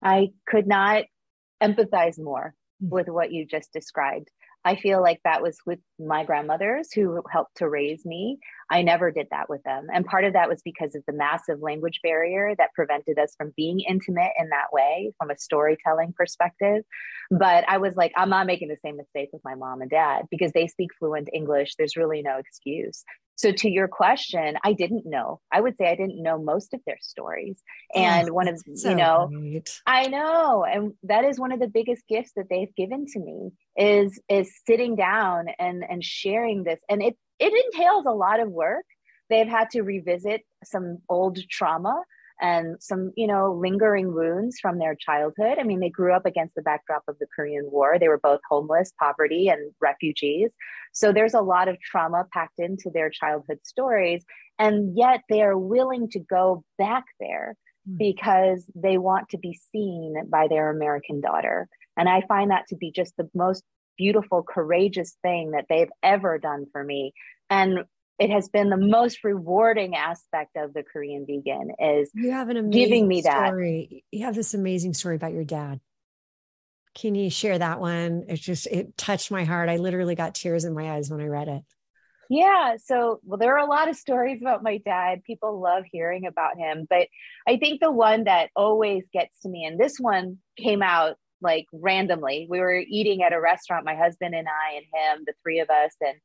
[0.03, 1.03] I could not
[1.61, 2.89] empathize more mm.
[2.89, 4.29] with what you just described.
[4.65, 8.39] I feel like that was with my grandmothers who helped to raise me.
[8.71, 9.87] I never did that with them.
[9.93, 13.51] And part of that was because of the massive language barrier that prevented us from
[13.57, 16.83] being intimate in that way from a storytelling perspective.
[17.29, 20.27] But I was like, I'm not making the same mistake with my mom and dad
[20.31, 21.75] because they speak fluent English.
[21.77, 23.03] There's really no excuse.
[23.35, 25.41] So to your question, I didn't know.
[25.51, 27.61] I would say I didn't know most of their stories.
[27.95, 29.29] Oh, and oh, one of so you know.
[29.85, 33.51] I know, and that is one of the biggest gifts that they've given to me
[33.75, 36.79] is is sitting down and and sharing this.
[36.89, 38.85] And it it entails a lot of work.
[39.29, 42.03] They've had to revisit some old trauma
[42.41, 45.57] and some you know lingering wounds from their childhood.
[45.59, 47.97] I mean they grew up against the backdrop of the korean war.
[47.99, 50.49] They were both homeless poverty and refugees.
[50.93, 54.23] So there's a lot of trauma packed into their childhood stories
[54.59, 57.55] and yet they are willing to go back there
[57.89, 57.97] mm.
[57.97, 61.67] because they want to be seen by their american daughter.
[61.97, 63.63] And i find that to be just the most
[63.97, 67.13] beautiful courageous thing that they've ever done for me.
[67.49, 67.85] And
[68.19, 72.57] it has been the most rewarding aspect of the Korean vegan is you have an
[72.57, 74.03] amazing giving me story.
[74.11, 74.17] that.
[74.17, 75.79] You have this amazing story about your dad.
[76.95, 78.25] Can you share that one?
[78.27, 79.69] It just it touched my heart.
[79.69, 81.63] I literally got tears in my eyes when I read it.
[82.29, 82.77] Yeah.
[82.83, 85.23] So, well, there are a lot of stories about my dad.
[85.23, 86.87] People love hearing about him.
[86.89, 87.07] But
[87.47, 91.65] I think the one that always gets to me, and this one came out like
[91.73, 92.47] randomly.
[92.49, 95.69] We were eating at a restaurant, my husband and I and him, the three of
[95.69, 95.91] us.
[95.99, 96.17] And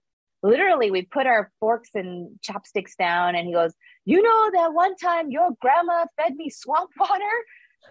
[0.43, 3.73] literally we put our forks and chopsticks down and he goes
[4.05, 7.23] you know that one time your grandma fed me swamp water?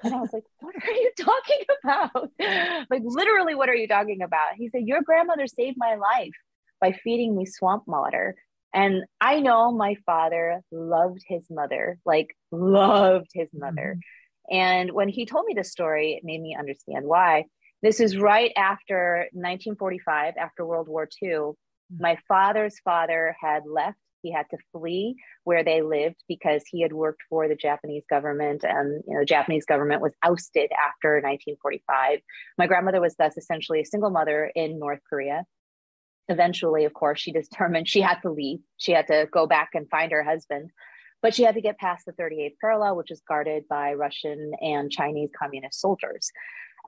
[0.04, 2.32] And i was like what are you talking about?
[2.90, 4.56] Like literally what are you talking about?
[4.56, 6.34] He said your grandmother saved my life
[6.82, 8.36] by feeding me swamp water.
[8.74, 13.98] And i know my father loved his mother like loved his mother.
[14.52, 14.58] Mm-hmm.
[14.58, 17.46] and when he told me this story it made me understand why.
[17.84, 21.54] This is right after 1945 after world war ii
[21.92, 22.04] Mm-hmm.
[22.04, 23.98] my father's father had left.
[24.22, 28.64] He had to flee where they lived because he had worked for the Japanese government,
[28.64, 32.20] and you know, the Japanese government was ousted after 1945.
[32.58, 35.46] My grandmother was thus essentially a single mother in North Korea.
[36.30, 38.60] Eventually, of course, she determined she had to leave.
[38.78, 40.72] She had to go back and find her husband,
[41.22, 44.92] but she had to get past the 38th parallel, which is guarded by Russian and
[44.92, 46.32] Chinese communist soldiers.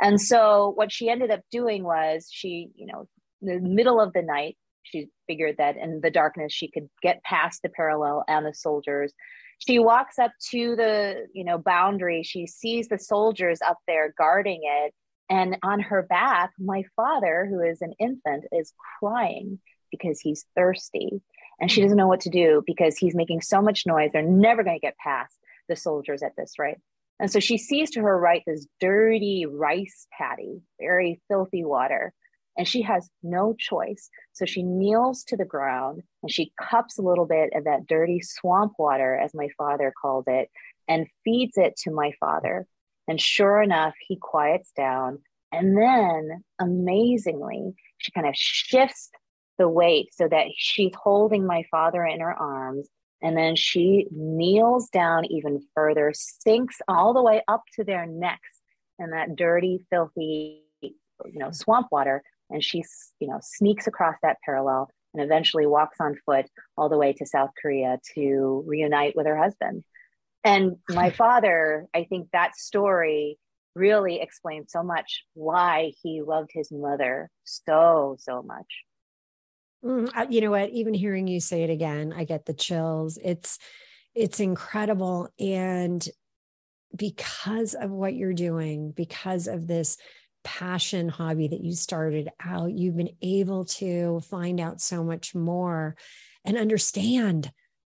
[0.01, 3.07] And so, what she ended up doing was she, you know,
[3.41, 7.61] the middle of the night, she figured that in the darkness she could get past
[7.61, 9.13] the parallel and the soldiers.
[9.59, 12.23] She walks up to the you know boundary.
[12.23, 14.93] She sees the soldiers up there guarding it.
[15.31, 19.59] And on her back my father who is an infant is crying
[19.91, 21.21] because he's thirsty.
[21.61, 24.11] And she doesn't know what to do because he's making so much noise.
[24.13, 25.35] They're never going to get past
[25.67, 26.77] the soldiers at this rate.
[27.19, 32.13] And so she sees to her right this dirty rice paddy very filthy water
[32.59, 34.09] and she has no choice.
[34.33, 38.19] So she kneels to the ground and she cups a little bit of that dirty
[38.21, 40.49] swamp water, as my father called it,
[40.85, 42.67] and feeds it to my father.
[43.07, 45.19] And sure enough, he quiets down.
[45.53, 49.09] And then amazingly, she kind of shifts
[49.57, 52.89] the weight so that she's holding my father in her arms.
[53.21, 58.59] And then she kneels down even further, sinks all the way up to their necks
[58.99, 60.93] in that dirty, filthy, you
[61.25, 62.21] know, swamp water.
[62.49, 62.83] And she,
[63.19, 66.45] you know, sneaks across that parallel and eventually walks on foot
[66.77, 69.83] all the way to South Korea to reunite with her husband.
[70.43, 73.37] And my father, I think that story
[73.75, 78.83] really explains so much why he loved his mother so, so much.
[79.83, 80.69] Mm, you know what?
[80.71, 83.17] Even hearing you say it again, I get the chills.
[83.23, 83.57] It's,
[84.13, 85.29] it's incredible.
[85.39, 86.05] And
[86.95, 89.97] because of what you're doing, because of this
[90.43, 95.95] passion hobby that you started out, you've been able to find out so much more
[96.45, 97.51] and understand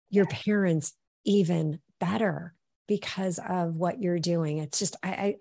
[0.10, 0.94] your parents
[1.26, 2.54] even better
[2.88, 4.60] because of what you're doing.
[4.60, 5.36] It's just, I, I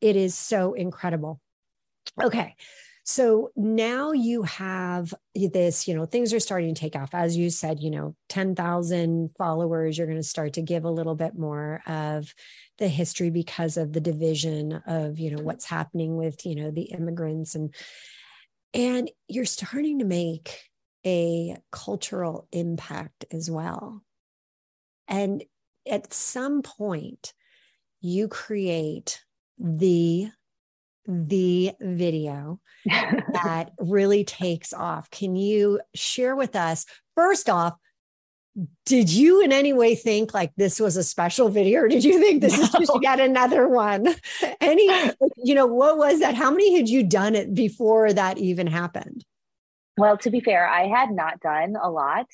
[0.00, 1.40] it is so incredible.
[2.20, 2.56] Okay.
[3.10, 7.12] So now you have this, you know, things are starting to take off.
[7.12, 11.16] As you said, you know, 10,000 followers, you're going to start to give a little
[11.16, 12.32] bit more of
[12.78, 15.46] the history because of the division of, you know, mm-hmm.
[15.46, 17.74] what's happening with, you know, the immigrants and,
[18.74, 20.56] and you're starting to make
[21.04, 24.04] a cultural impact as well.
[25.08, 25.42] And
[25.84, 27.32] at some point,
[28.00, 29.20] you create
[29.58, 30.30] the
[31.10, 35.10] the video that really takes off.
[35.10, 36.86] Can you share with us,
[37.16, 37.74] first off,
[38.84, 42.18] did you in any way think like this was a special video or did you
[42.18, 42.64] think this no.
[42.64, 44.08] is just yet another one?
[44.60, 44.88] Any
[45.36, 46.34] you know what was that?
[46.34, 49.24] How many had you done it before that even happened?
[49.96, 52.26] Well to be fair i had not done a lot.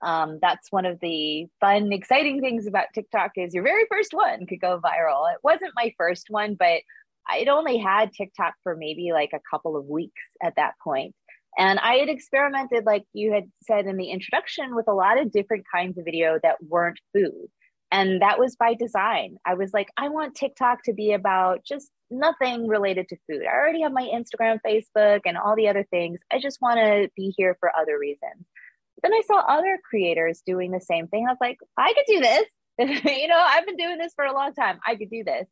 [0.00, 4.46] Um, that's one of the fun exciting things about tiktok is your very first one
[4.46, 5.32] could go viral.
[5.32, 6.80] It wasn't my first one but
[7.28, 11.14] I'd only had TikTok for maybe like a couple of weeks at that point.
[11.58, 15.32] And I had experimented, like you had said in the introduction, with a lot of
[15.32, 17.48] different kinds of video that weren't food.
[17.90, 19.36] And that was by design.
[19.46, 23.42] I was like, I want TikTok to be about just nothing related to food.
[23.42, 26.20] I already have my Instagram, Facebook, and all the other things.
[26.30, 28.44] I just want to be here for other reasons.
[29.02, 31.26] Then I saw other creators doing the same thing.
[31.26, 32.44] I was like, I could do this.
[33.04, 34.80] you know, I've been doing this for a long time.
[34.86, 35.46] I could do this.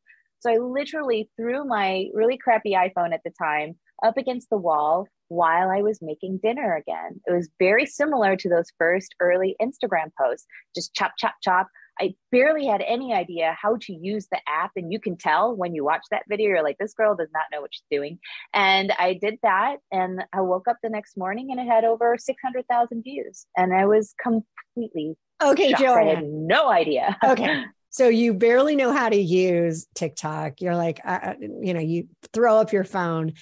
[0.47, 5.09] So I literally threw my really crappy iPhone at the time up against the wall
[5.29, 7.21] while I was making dinner again.
[7.27, 11.67] It was very similar to those first early Instagram posts, just chop, chop, chop.
[11.99, 14.71] I barely had any idea how to use the app.
[14.77, 17.45] And you can tell when you watch that video, you're like, this girl does not
[17.51, 18.19] know what she's doing.
[18.53, 19.79] And I did that.
[19.91, 23.47] And I woke up the next morning and it had over 600,000 views.
[23.57, 26.09] And I was completely Okay, Joanne.
[26.09, 27.17] I had no idea.
[27.25, 27.65] Okay.
[27.97, 30.61] So you barely know how to use TikTok.
[30.61, 33.33] You're like, uh, you know, you throw up your phone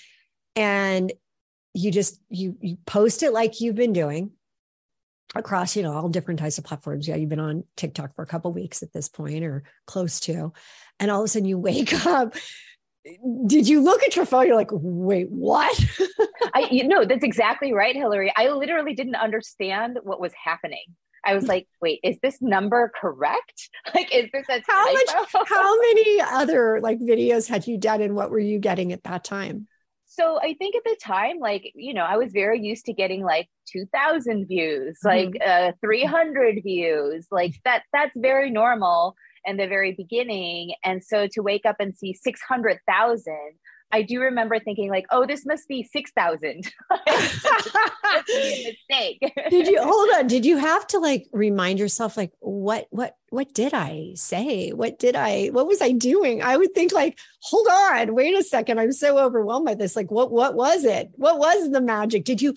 [0.55, 1.13] and
[1.73, 4.31] you just you you post it like you've been doing
[5.35, 7.09] across you know all different types of platforms.
[7.09, 10.53] Yeah you've been on tiktok for a couple weeks at this point or close to.
[11.01, 12.37] And all of a sudden you wake up.
[13.47, 14.47] Did you look at your phone?
[14.47, 15.77] You're like wait what?
[16.55, 18.33] I you know that's exactly right hilary.
[18.37, 20.85] I literally didn't understand what was happening
[21.25, 23.71] I was like, wait, is this number correct?
[23.95, 25.09] Like, is this a how much?
[25.49, 29.23] How many other like videos had you done, and what were you getting at that
[29.23, 29.69] time?
[30.07, 33.23] So I think at the time, like you know, I was very used to getting
[33.23, 35.09] like two thousand views, mm-hmm.
[35.09, 37.83] like uh, three hundred views, like that.
[37.93, 39.15] That's very normal
[39.45, 43.53] in the very beginning, and so to wake up and see six hundred thousand
[43.95, 46.69] I do remember thinking like, oh, this must be 6,000.
[48.19, 49.33] mistake.
[49.51, 50.27] did you hold on?
[50.27, 54.71] Did you have to like remind yourself like what what what did I say?
[54.71, 56.43] What did I what was I doing?
[56.43, 58.81] I would think like, hold on, wait a second.
[58.81, 59.95] I'm so overwhelmed by this.
[59.95, 61.11] Like what what was it?
[61.15, 62.25] What was the magic?
[62.25, 62.55] Did you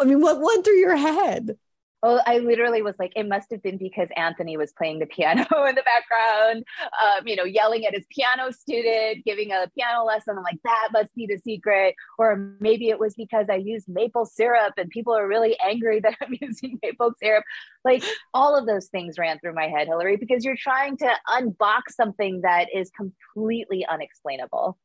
[0.00, 1.56] I mean what went through your head?
[2.02, 5.46] Oh, I literally was like, it must have been because Anthony was playing the piano
[5.68, 6.64] in the background,
[7.02, 10.36] um, you know, yelling at his piano student, giving a piano lesson.
[10.36, 11.94] I'm like, that must be the secret.
[12.18, 16.16] Or maybe it was because I used maple syrup and people are really angry that
[16.20, 17.44] I'm using maple syrup.
[17.84, 21.92] Like all of those things ran through my head, Hilary, because you're trying to unbox
[21.92, 24.76] something that is completely unexplainable.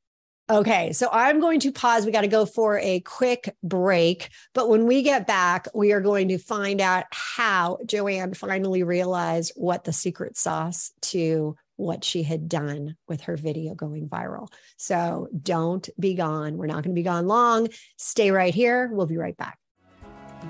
[0.51, 2.05] Okay, so I'm going to pause.
[2.05, 4.29] We got to go for a quick break.
[4.53, 9.53] But when we get back, we are going to find out how Joanne finally realized
[9.55, 14.49] what the secret sauce to what she had done with her video going viral.
[14.75, 16.57] So don't be gone.
[16.57, 17.69] We're not going to be gone long.
[17.95, 18.89] Stay right here.
[18.91, 19.57] We'll be right back.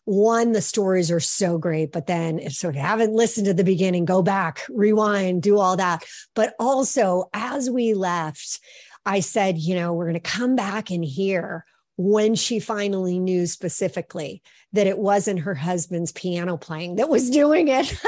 [0.05, 3.55] one, the stories are so great, but then if so, if you haven't listened to
[3.55, 6.03] the beginning, go back, rewind, do all that.
[6.35, 8.59] But also, as we left,
[9.07, 11.65] I said, you know, we're going to come back and hear
[12.03, 14.43] when she finally knew specifically
[14.73, 17.87] that it wasn't her husband's piano playing that was doing it.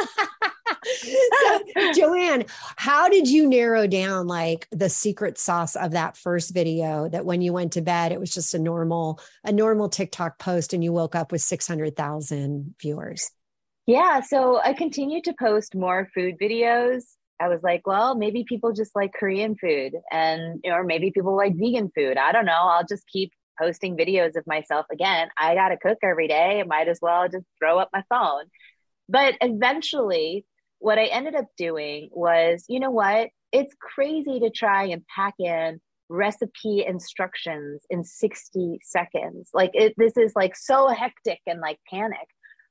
[0.85, 2.45] so, Joanne,
[2.77, 7.41] how did you narrow down like the secret sauce of that first video that when
[7.41, 10.93] you went to bed, it was just a normal, a normal TikTok post and you
[10.93, 13.31] woke up with 600,000 viewers?
[13.87, 14.21] Yeah.
[14.21, 17.03] So I continued to post more food videos.
[17.41, 21.55] I was like, well, maybe people just like Korean food and, or maybe people like
[21.57, 22.17] vegan food.
[22.17, 22.53] I don't know.
[22.53, 25.29] I'll just keep posting videos of myself again.
[25.39, 26.61] I got to cook every day.
[26.61, 28.45] I might as well just throw up my phone.
[29.09, 30.47] But eventually,
[30.79, 33.29] what I ended up doing was, you know what?
[33.53, 39.51] It's crazy to try and pack in recipe instructions in 60 seconds.
[39.55, 42.29] Like it, this is like so hectic and like panic.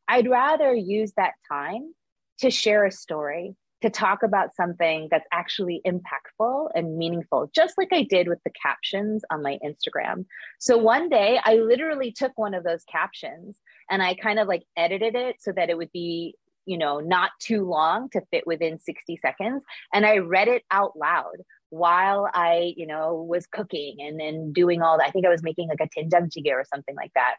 [0.07, 1.93] I'd rather use that time
[2.39, 7.89] to share a story, to talk about something that's actually impactful and meaningful, just like
[7.91, 10.23] I did with the captions on my Instagram.
[10.57, 13.59] So one day I literally took one of those captions
[13.91, 17.31] and I kind of like edited it so that it would be, you know, not
[17.41, 19.65] too long to fit within 60 seconds.
[19.93, 21.35] And I read it out loud
[21.69, 25.07] while I, you know, was cooking and then doing all that.
[25.07, 27.35] I think I was making like a doenjang jjigae or something like that.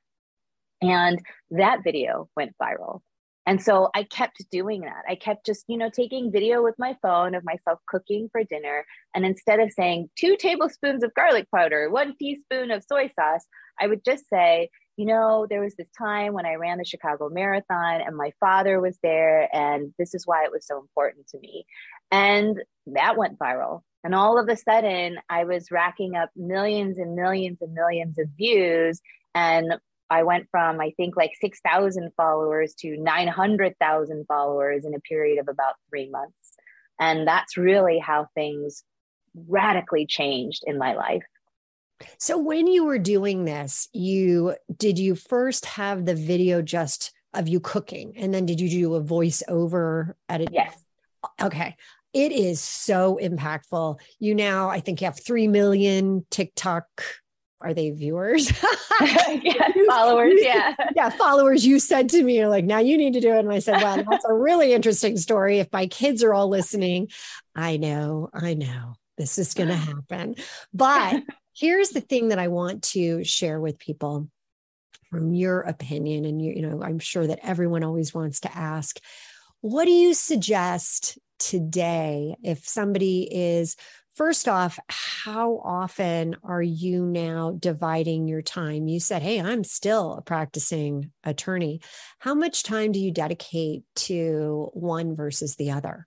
[0.83, 1.19] And
[1.53, 3.01] that video went viral.
[3.47, 5.05] And so I kept doing that.
[5.09, 8.87] I kept just, you know, taking video with my phone of myself cooking for dinner.
[9.15, 13.45] And instead of saying two tablespoons of garlic powder, one teaspoon of soy sauce,
[13.79, 17.29] I would just say, you know, there was this time when I ran the Chicago
[17.29, 19.55] Marathon and my father was there.
[19.55, 21.67] And this is why it was so important to me.
[22.11, 23.83] And that went viral.
[24.05, 28.29] And all of a sudden, I was racking up millions and millions and millions of
[28.37, 29.01] views.
[29.35, 29.75] And
[30.15, 35.49] I went from, I think, like 6,000 followers to 900,000 followers in a period of
[35.49, 36.53] about three months.
[37.01, 38.85] And that's really how things
[39.49, 41.25] radically changed in my life.
[42.19, 47.49] So when you were doing this, you did you first have the video just of
[47.49, 50.51] you cooking and then did you do a voiceover edit?
[50.53, 50.77] Yes.
[51.43, 51.75] Okay.
[52.13, 53.99] It is so impactful.
[54.21, 56.87] You now, I think you have 3 million TikTok
[57.61, 58.51] are they viewers?
[59.01, 60.35] yeah, followers.
[60.37, 60.75] Yeah.
[60.95, 61.67] Yeah, followers.
[61.67, 63.41] You said to me, like, now you need to do it.
[63.41, 65.59] And I said, wow, that's a really interesting story.
[65.59, 67.09] If my kids are all listening,
[67.55, 70.37] I know, I know this is going to happen.
[70.73, 71.23] But
[71.55, 74.29] here's the thing that I want to share with people
[75.11, 76.25] from your opinion.
[76.25, 78.99] And you, you know, I'm sure that everyone always wants to ask,
[79.61, 83.77] what do you suggest today if somebody is
[84.15, 88.87] First off, how often are you now dividing your time?
[88.87, 91.81] You said, Hey, I'm still a practicing attorney.
[92.21, 96.07] How much time do you dedicate to one versus the other?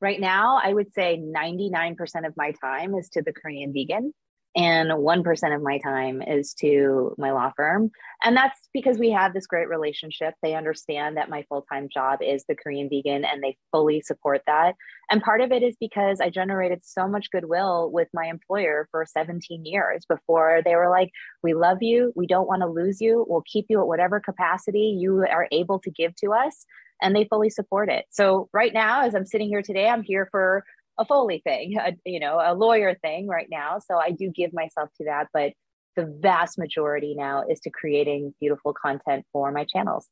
[0.00, 4.14] Right now, I would say 99% of my time is to the Korean vegan
[4.58, 7.92] and 1% of my time is to my law firm.
[8.24, 10.34] And that's because we have this great relationship.
[10.42, 14.42] They understand that my full time job is the Korean vegan and they fully support
[14.48, 14.74] that.
[15.12, 19.06] And part of it is because I generated so much goodwill with my employer for
[19.06, 21.10] 17 years before they were like,
[21.44, 22.12] We love you.
[22.16, 23.24] We don't want to lose you.
[23.28, 26.66] We'll keep you at whatever capacity you are able to give to us.
[27.00, 28.06] And they fully support it.
[28.10, 30.64] So, right now, as I'm sitting here today, I'm here for
[30.98, 33.78] a Foley thing, a, you know, a lawyer thing right now.
[33.78, 35.52] So I do give myself to that, but
[35.96, 40.06] the vast majority now is to creating beautiful content for my channels.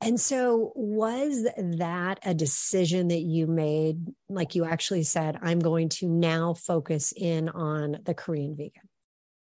[0.00, 4.12] And so, was that a decision that you made?
[4.28, 8.82] Like you actually said, I'm going to now focus in on the Korean vegan.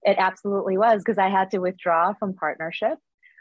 [0.04, 2.98] It absolutely was because I had to withdraw from partnership,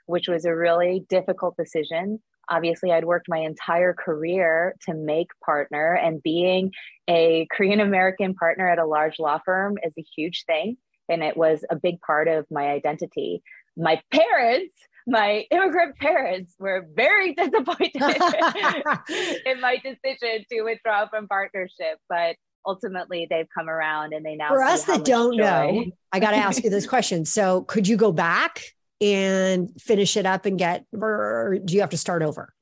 [0.07, 2.21] which was a really difficult decision
[2.51, 6.73] obviously i'd worked my entire career to make partner and being
[7.09, 10.77] a korean american partner at a large law firm is a huge thing
[11.09, 13.43] and it was a big part of my identity
[13.77, 14.75] my parents
[15.07, 17.97] my immigrant parents were very disappointed
[19.47, 22.37] in my decision to withdraw from partnership, but
[22.67, 25.43] ultimately they've come around and they now for us that don't joy.
[25.43, 30.17] know i got to ask you this question so could you go back and finish
[30.17, 32.53] it up and get or do you have to start over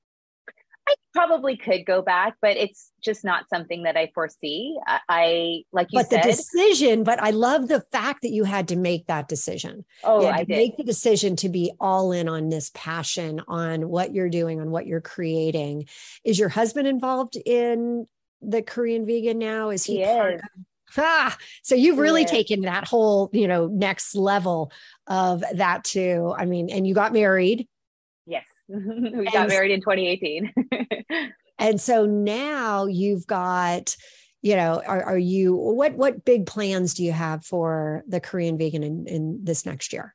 [0.89, 4.79] I probably could go back, but it's just not something that I foresee.
[4.87, 7.05] I, I like you but said, the decision.
[7.05, 9.85] But I love the fact that you had to make that decision.
[10.03, 10.49] Oh, I did.
[10.49, 14.71] make the decision to be all in on this passion, on what you're doing, on
[14.71, 15.89] what you're creating.
[16.25, 18.07] Is your husband involved in
[18.41, 19.71] the Korean vegan now?
[19.71, 19.97] Is he?
[19.97, 20.41] he is.
[20.97, 24.73] Ah, so you've really taken that whole, you know, next level
[25.07, 26.35] of that too.
[26.37, 27.69] I mean, and you got married
[28.29, 28.45] Yes.
[28.69, 30.53] we got married in 2018.
[31.59, 33.97] and so now you've got,
[34.43, 38.59] you know, are, are you what what big plans do you have for the Korean
[38.59, 40.15] vegan in, in this next year?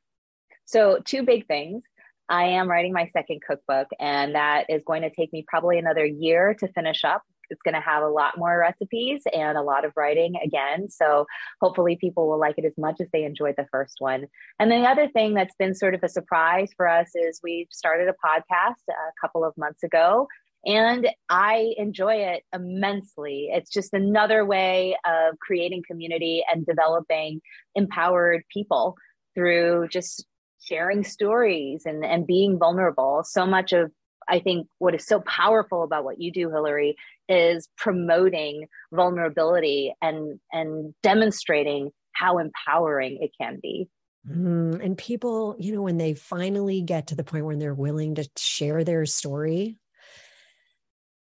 [0.66, 1.82] So two big things.
[2.30, 6.06] I am writing my second cookbook, and that is going to take me probably another
[6.06, 9.86] year to finish up it's going to have a lot more recipes and a lot
[9.86, 10.90] of writing again.
[10.90, 11.26] So
[11.62, 14.26] hopefully people will like it as much as they enjoyed the first one.
[14.60, 18.10] And the other thing that's been sort of a surprise for us is we started
[18.10, 20.28] a podcast a couple of months ago
[20.66, 23.50] and I enjoy it immensely.
[23.52, 27.42] It's just another way of creating community and developing
[27.76, 28.96] empowered people
[29.36, 30.26] through just
[30.62, 33.24] sharing stories and, and being vulnerable.
[33.26, 33.92] So much of
[34.28, 36.96] I think what is so powerful about what you do, Hilary,
[37.30, 43.90] is promoting vulnerability and and demonstrating how empowering it can be.
[44.30, 48.16] Mm, and people, you know, when they finally get to the point where they're willing
[48.16, 49.78] to share their story,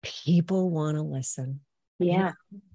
[0.03, 1.61] people want to listen.
[1.99, 2.33] Yeah.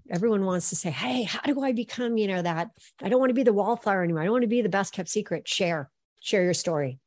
[0.09, 2.69] everyone wants to say, Hey, how do I become, you know, that
[3.01, 4.21] I don't want to be the wallflower anymore.
[4.21, 5.47] I don't want to be the best kept secret.
[5.47, 5.89] Share,
[6.21, 6.99] share your story.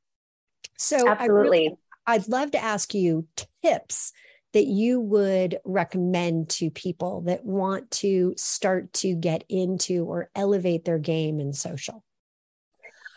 [0.76, 1.76] So absolutely.
[2.06, 3.26] I'd love to ask you
[3.62, 4.12] tips
[4.52, 10.84] that you would recommend to people that want to start to get into or elevate
[10.84, 12.04] their game in social?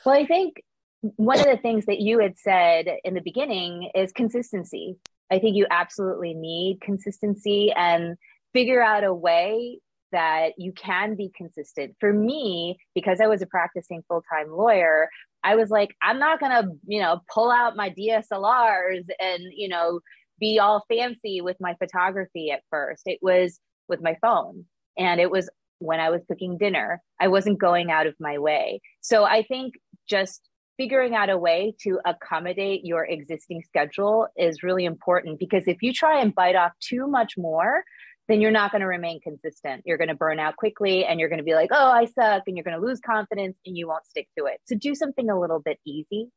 [0.06, 0.62] Well, I think
[1.02, 4.98] one of the things that you had said in the beginning is consistency.
[5.32, 8.16] I think you absolutely need consistency and
[8.54, 9.80] figure out a way
[10.14, 11.96] that you can be consistent.
[12.00, 15.10] For me, because I was a practicing full time lawyer,
[15.44, 20.00] I was like, I'm not gonna, you know, pull out my DSLRs and, you know,
[20.40, 23.04] be all fancy with my photography at first.
[23.06, 23.60] It was
[23.90, 24.66] with my phone
[24.98, 25.50] and it was
[25.80, 27.02] when I was cooking dinner.
[27.20, 28.82] I wasn't going out of my way.
[29.02, 29.74] So I think
[30.08, 35.82] just figuring out a way to accommodate your existing schedule is really important because if
[35.82, 37.84] you try and bite off too much more,
[38.28, 39.84] then you're not going to remain consistent.
[39.86, 42.44] You're going to burn out quickly and you're going to be like, oh, I suck.
[42.48, 44.62] And you're going to lose confidence and you won't stick to it.
[44.66, 46.30] So do something a little bit easy.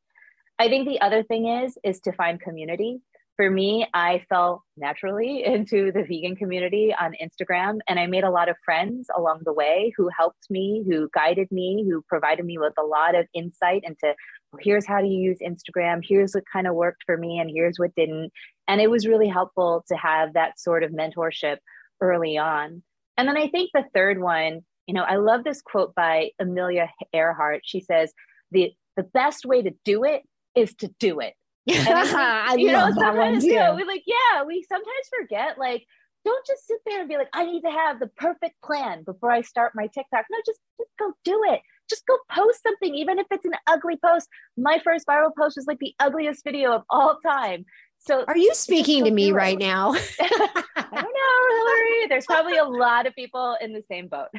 [0.59, 2.99] I think the other thing is, is to find community.
[3.37, 8.31] For me, I fell naturally into the vegan community on Instagram and I made a
[8.31, 12.57] lot of friends along the way who helped me, who guided me, who provided me
[12.57, 14.13] with a lot of insight into
[14.51, 17.77] well, here's how to use Instagram, here's what kind of worked for me, and here's
[17.77, 18.31] what didn't.
[18.67, 21.57] And it was really helpful to have that sort of mentorship
[22.01, 22.83] early on.
[23.17, 26.89] And then I think the third one, you know, I love this quote by Amelia
[27.13, 27.61] Earhart.
[27.63, 28.13] She says,
[28.51, 30.23] the the best way to do it
[30.55, 31.33] is to do it.
[31.67, 35.85] And I, you know, sometimes you know, we like, yeah, we sometimes forget, like,
[36.23, 39.31] don't just sit there and be like, I need to have the perfect plan before
[39.31, 40.25] I start my TikTok.
[40.31, 41.61] No, just, just go do it.
[41.89, 44.27] Just go post something, even if it's an ugly post.
[44.57, 47.65] My first viral post was like the ugliest video of all time.
[48.07, 49.93] So are you speaking to me right now?
[50.19, 52.07] I don't know, Hilary.
[52.07, 54.29] There's probably a lot of people in the same boat.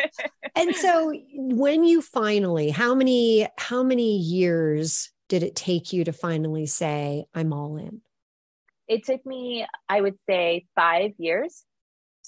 [0.56, 6.12] and so when you finally, how many, how many years did it take you to
[6.12, 8.00] finally say, I'm all in?
[8.88, 11.64] It took me, I would say, five years.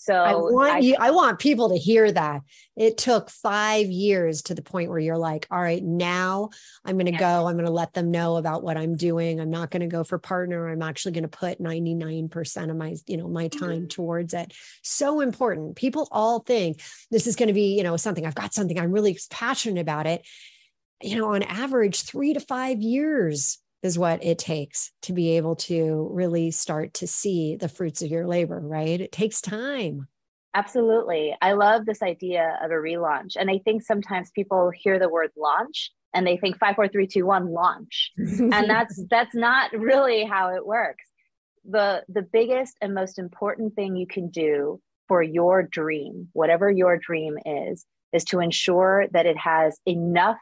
[0.05, 2.41] So I want I, you, I want people to hear that.
[2.75, 6.51] It took five years to the point where you're like, all right, now
[6.85, 7.21] I'm going to yeah.
[7.21, 7.47] go.
[7.47, 9.41] I'm going to let them know about what I'm doing.
[9.41, 10.69] I'm not going to go for partner.
[10.69, 13.87] I'm actually going to put 99% of my, you know, my time mm-hmm.
[13.87, 14.53] towards it.
[14.83, 15.77] So important.
[15.77, 16.81] People all think
[17.13, 20.09] this is going to be, you know, something I've got something I'm really passionate about
[20.09, 20.27] it.
[21.01, 25.57] You know, on average, three to five years is what it takes to be able
[25.57, 29.01] to really start to see the fruits of your labor, right?
[29.01, 30.07] It takes time.
[30.55, 31.35] Absolutely.
[31.41, 33.37] I love this idea of a relaunch.
[33.37, 37.07] And I think sometimes people hear the word launch and they think five, four, three,
[37.07, 38.13] two, one, launch.
[38.17, 41.05] and that's that's not really how it works.
[41.69, 46.99] The the biggest and most important thing you can do for your dream, whatever your
[46.99, 50.39] dream is, is to ensure that it has enough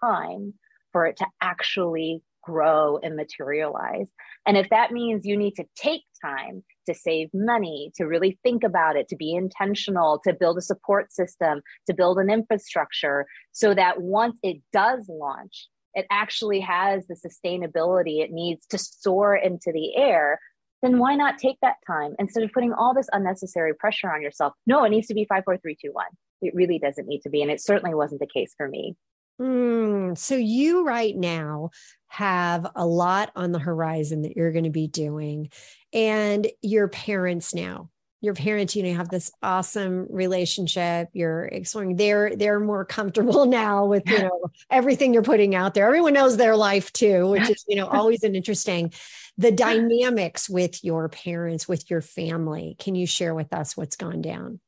[0.00, 0.54] time
[0.92, 4.08] for it to actually grow and materialize.
[4.46, 8.62] And if that means you need to take time to save money, to really think
[8.62, 13.74] about it, to be intentional, to build a support system, to build an infrastructure, so
[13.74, 19.72] that once it does launch, it actually has the sustainability it needs to soar into
[19.72, 20.38] the air,
[20.82, 24.52] then why not take that time instead of putting all this unnecessary pressure on yourself?
[24.66, 26.06] No, it needs to be five, four, three, two, one.
[26.42, 27.40] It really doesn't need to be.
[27.40, 28.96] And it certainly wasn't the case for me.
[29.40, 31.70] Mm, so you right now
[32.06, 35.50] have a lot on the horizon that you're going to be doing
[35.92, 42.34] and your parents now your parents you know have this awesome relationship you're exploring they're
[42.36, 45.86] they're more comfortable now with you know everything you're putting out there.
[45.86, 48.92] Everyone knows their life too which is you know always an interesting
[49.36, 52.76] the dynamics with your parents with your family.
[52.78, 54.60] Can you share with us what's gone down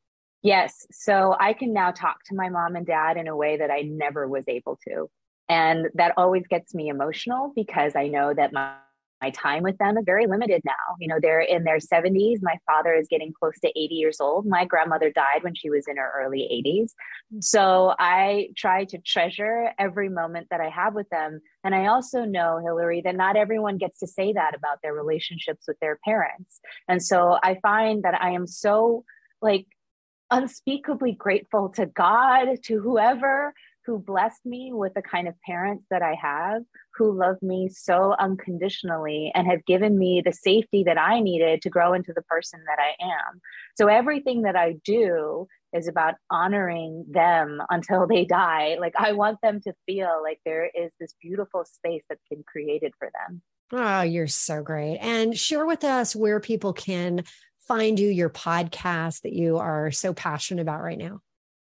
[0.43, 0.87] Yes.
[0.93, 3.83] So I can now talk to my mom and dad in a way that I
[3.83, 5.09] never was able to.
[5.49, 8.75] And that always gets me emotional because I know that my,
[9.23, 10.97] my time with them is very limited now.
[11.01, 12.39] You know, they're in their 70s.
[12.43, 14.45] My father is getting close to 80 years old.
[14.45, 16.91] My grandmother died when she was in her early 80s.
[17.35, 17.43] Mm.
[17.45, 21.41] So I try to treasure every moment that I have with them.
[21.65, 25.65] And I also know, Hilary, that not everyone gets to say that about their relationships
[25.67, 26.61] with their parents.
[26.89, 29.05] And so I find that I am so
[29.41, 29.67] like
[30.31, 33.55] unspeakably grateful to God, to whoever
[33.87, 36.63] who blessed me with the kind of parents that I have,
[36.97, 41.71] who love me so unconditionally and have given me the safety that I needed to
[41.71, 43.41] grow into the person that I am.
[43.77, 48.77] So everything that I do is about honoring them until they die.
[48.81, 52.93] Like I want them to feel like there is this beautiful space that's been created
[52.99, 53.43] for them.
[53.73, 54.99] Oh, you're so great.
[54.99, 57.25] And share with us where people can
[57.67, 61.21] find you, your podcast that you are so passionate about right now?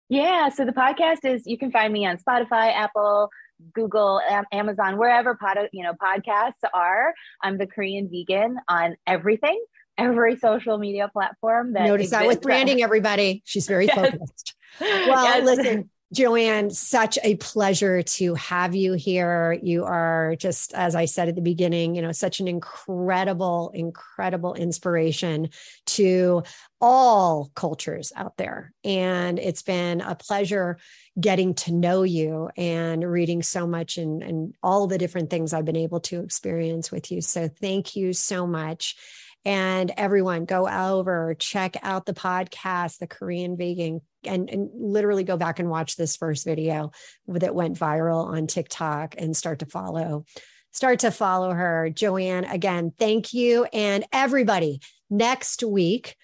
[0.08, 3.30] Yeah, so the podcast is you can find me on Spotify, Apple,
[3.74, 4.20] Google,
[4.52, 7.14] Amazon, wherever pod, you know podcasts are.
[7.42, 9.62] I'm the Korean vegan on everything,
[9.96, 11.74] every social media platform.
[11.74, 12.22] That Notice exists.
[12.22, 13.42] that with branding, everybody.
[13.44, 13.96] She's very yes.
[13.96, 14.54] focused.
[14.80, 15.44] Well, yes.
[15.44, 19.56] listen, Joanne, such a pleasure to have you here.
[19.62, 24.54] You are just, as I said at the beginning, you know, such an incredible, incredible
[24.54, 25.50] inspiration
[25.86, 26.42] to
[26.80, 28.72] all cultures out there.
[28.82, 30.78] And it's been a pleasure
[31.20, 35.64] getting to know you and reading so much and, and all the different things I've
[35.64, 37.20] been able to experience with you.
[37.20, 38.96] So thank you so much.
[39.44, 45.36] And everyone, go over, check out the podcast, The Korean Vegan, and, and literally go
[45.36, 46.92] back and watch this first video
[47.26, 50.24] that went viral on TikTok and start to follow.
[50.72, 51.90] Start to follow her.
[51.90, 53.64] Joanne, again, thank you.
[53.72, 56.16] And everybody, next week,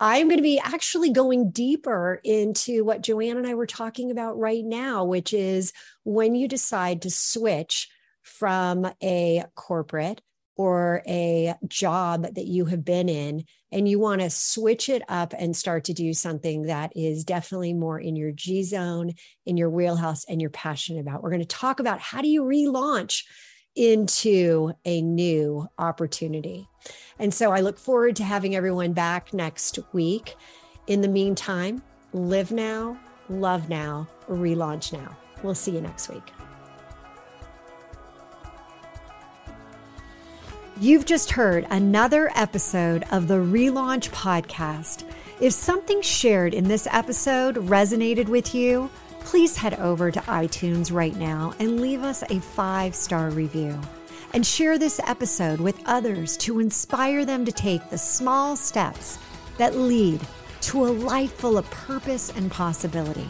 [0.00, 4.38] I'm going to be actually going deeper into what Joanne and I were talking about
[4.38, 5.72] right now, which is
[6.02, 7.88] when you decide to switch
[8.22, 10.20] from a corporate
[10.56, 15.34] or a job that you have been in and you want to switch it up
[15.36, 19.12] and start to do something that is definitely more in your G zone,
[19.46, 21.22] in your wheelhouse, and you're passionate about.
[21.22, 23.24] We're going to talk about how do you relaunch
[23.74, 26.68] into a new opportunity.
[27.18, 30.36] And so I look forward to having everyone back next week.
[30.86, 31.82] In the meantime,
[32.12, 32.98] live now,
[33.28, 35.16] love now, relaunch now.
[35.42, 36.33] We'll see you next week.
[40.80, 45.04] You've just heard another episode of the Relaunch Podcast.
[45.40, 51.14] If something shared in this episode resonated with you, please head over to iTunes right
[51.14, 53.80] now and leave us a five star review.
[54.32, 59.16] And share this episode with others to inspire them to take the small steps
[59.58, 60.20] that lead
[60.62, 63.28] to a life full of purpose and possibility.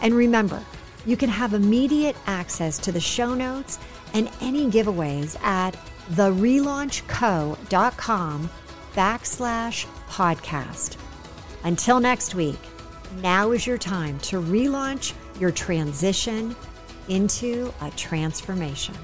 [0.00, 0.64] And remember,
[1.04, 3.78] you can have immediate access to the show notes
[4.14, 5.76] and any giveaways at
[6.12, 8.50] therelaunchco.com
[8.94, 10.96] backslash podcast.
[11.64, 12.58] Until next week,
[13.22, 16.54] now is your time to relaunch your transition
[17.08, 18.94] into a transformation.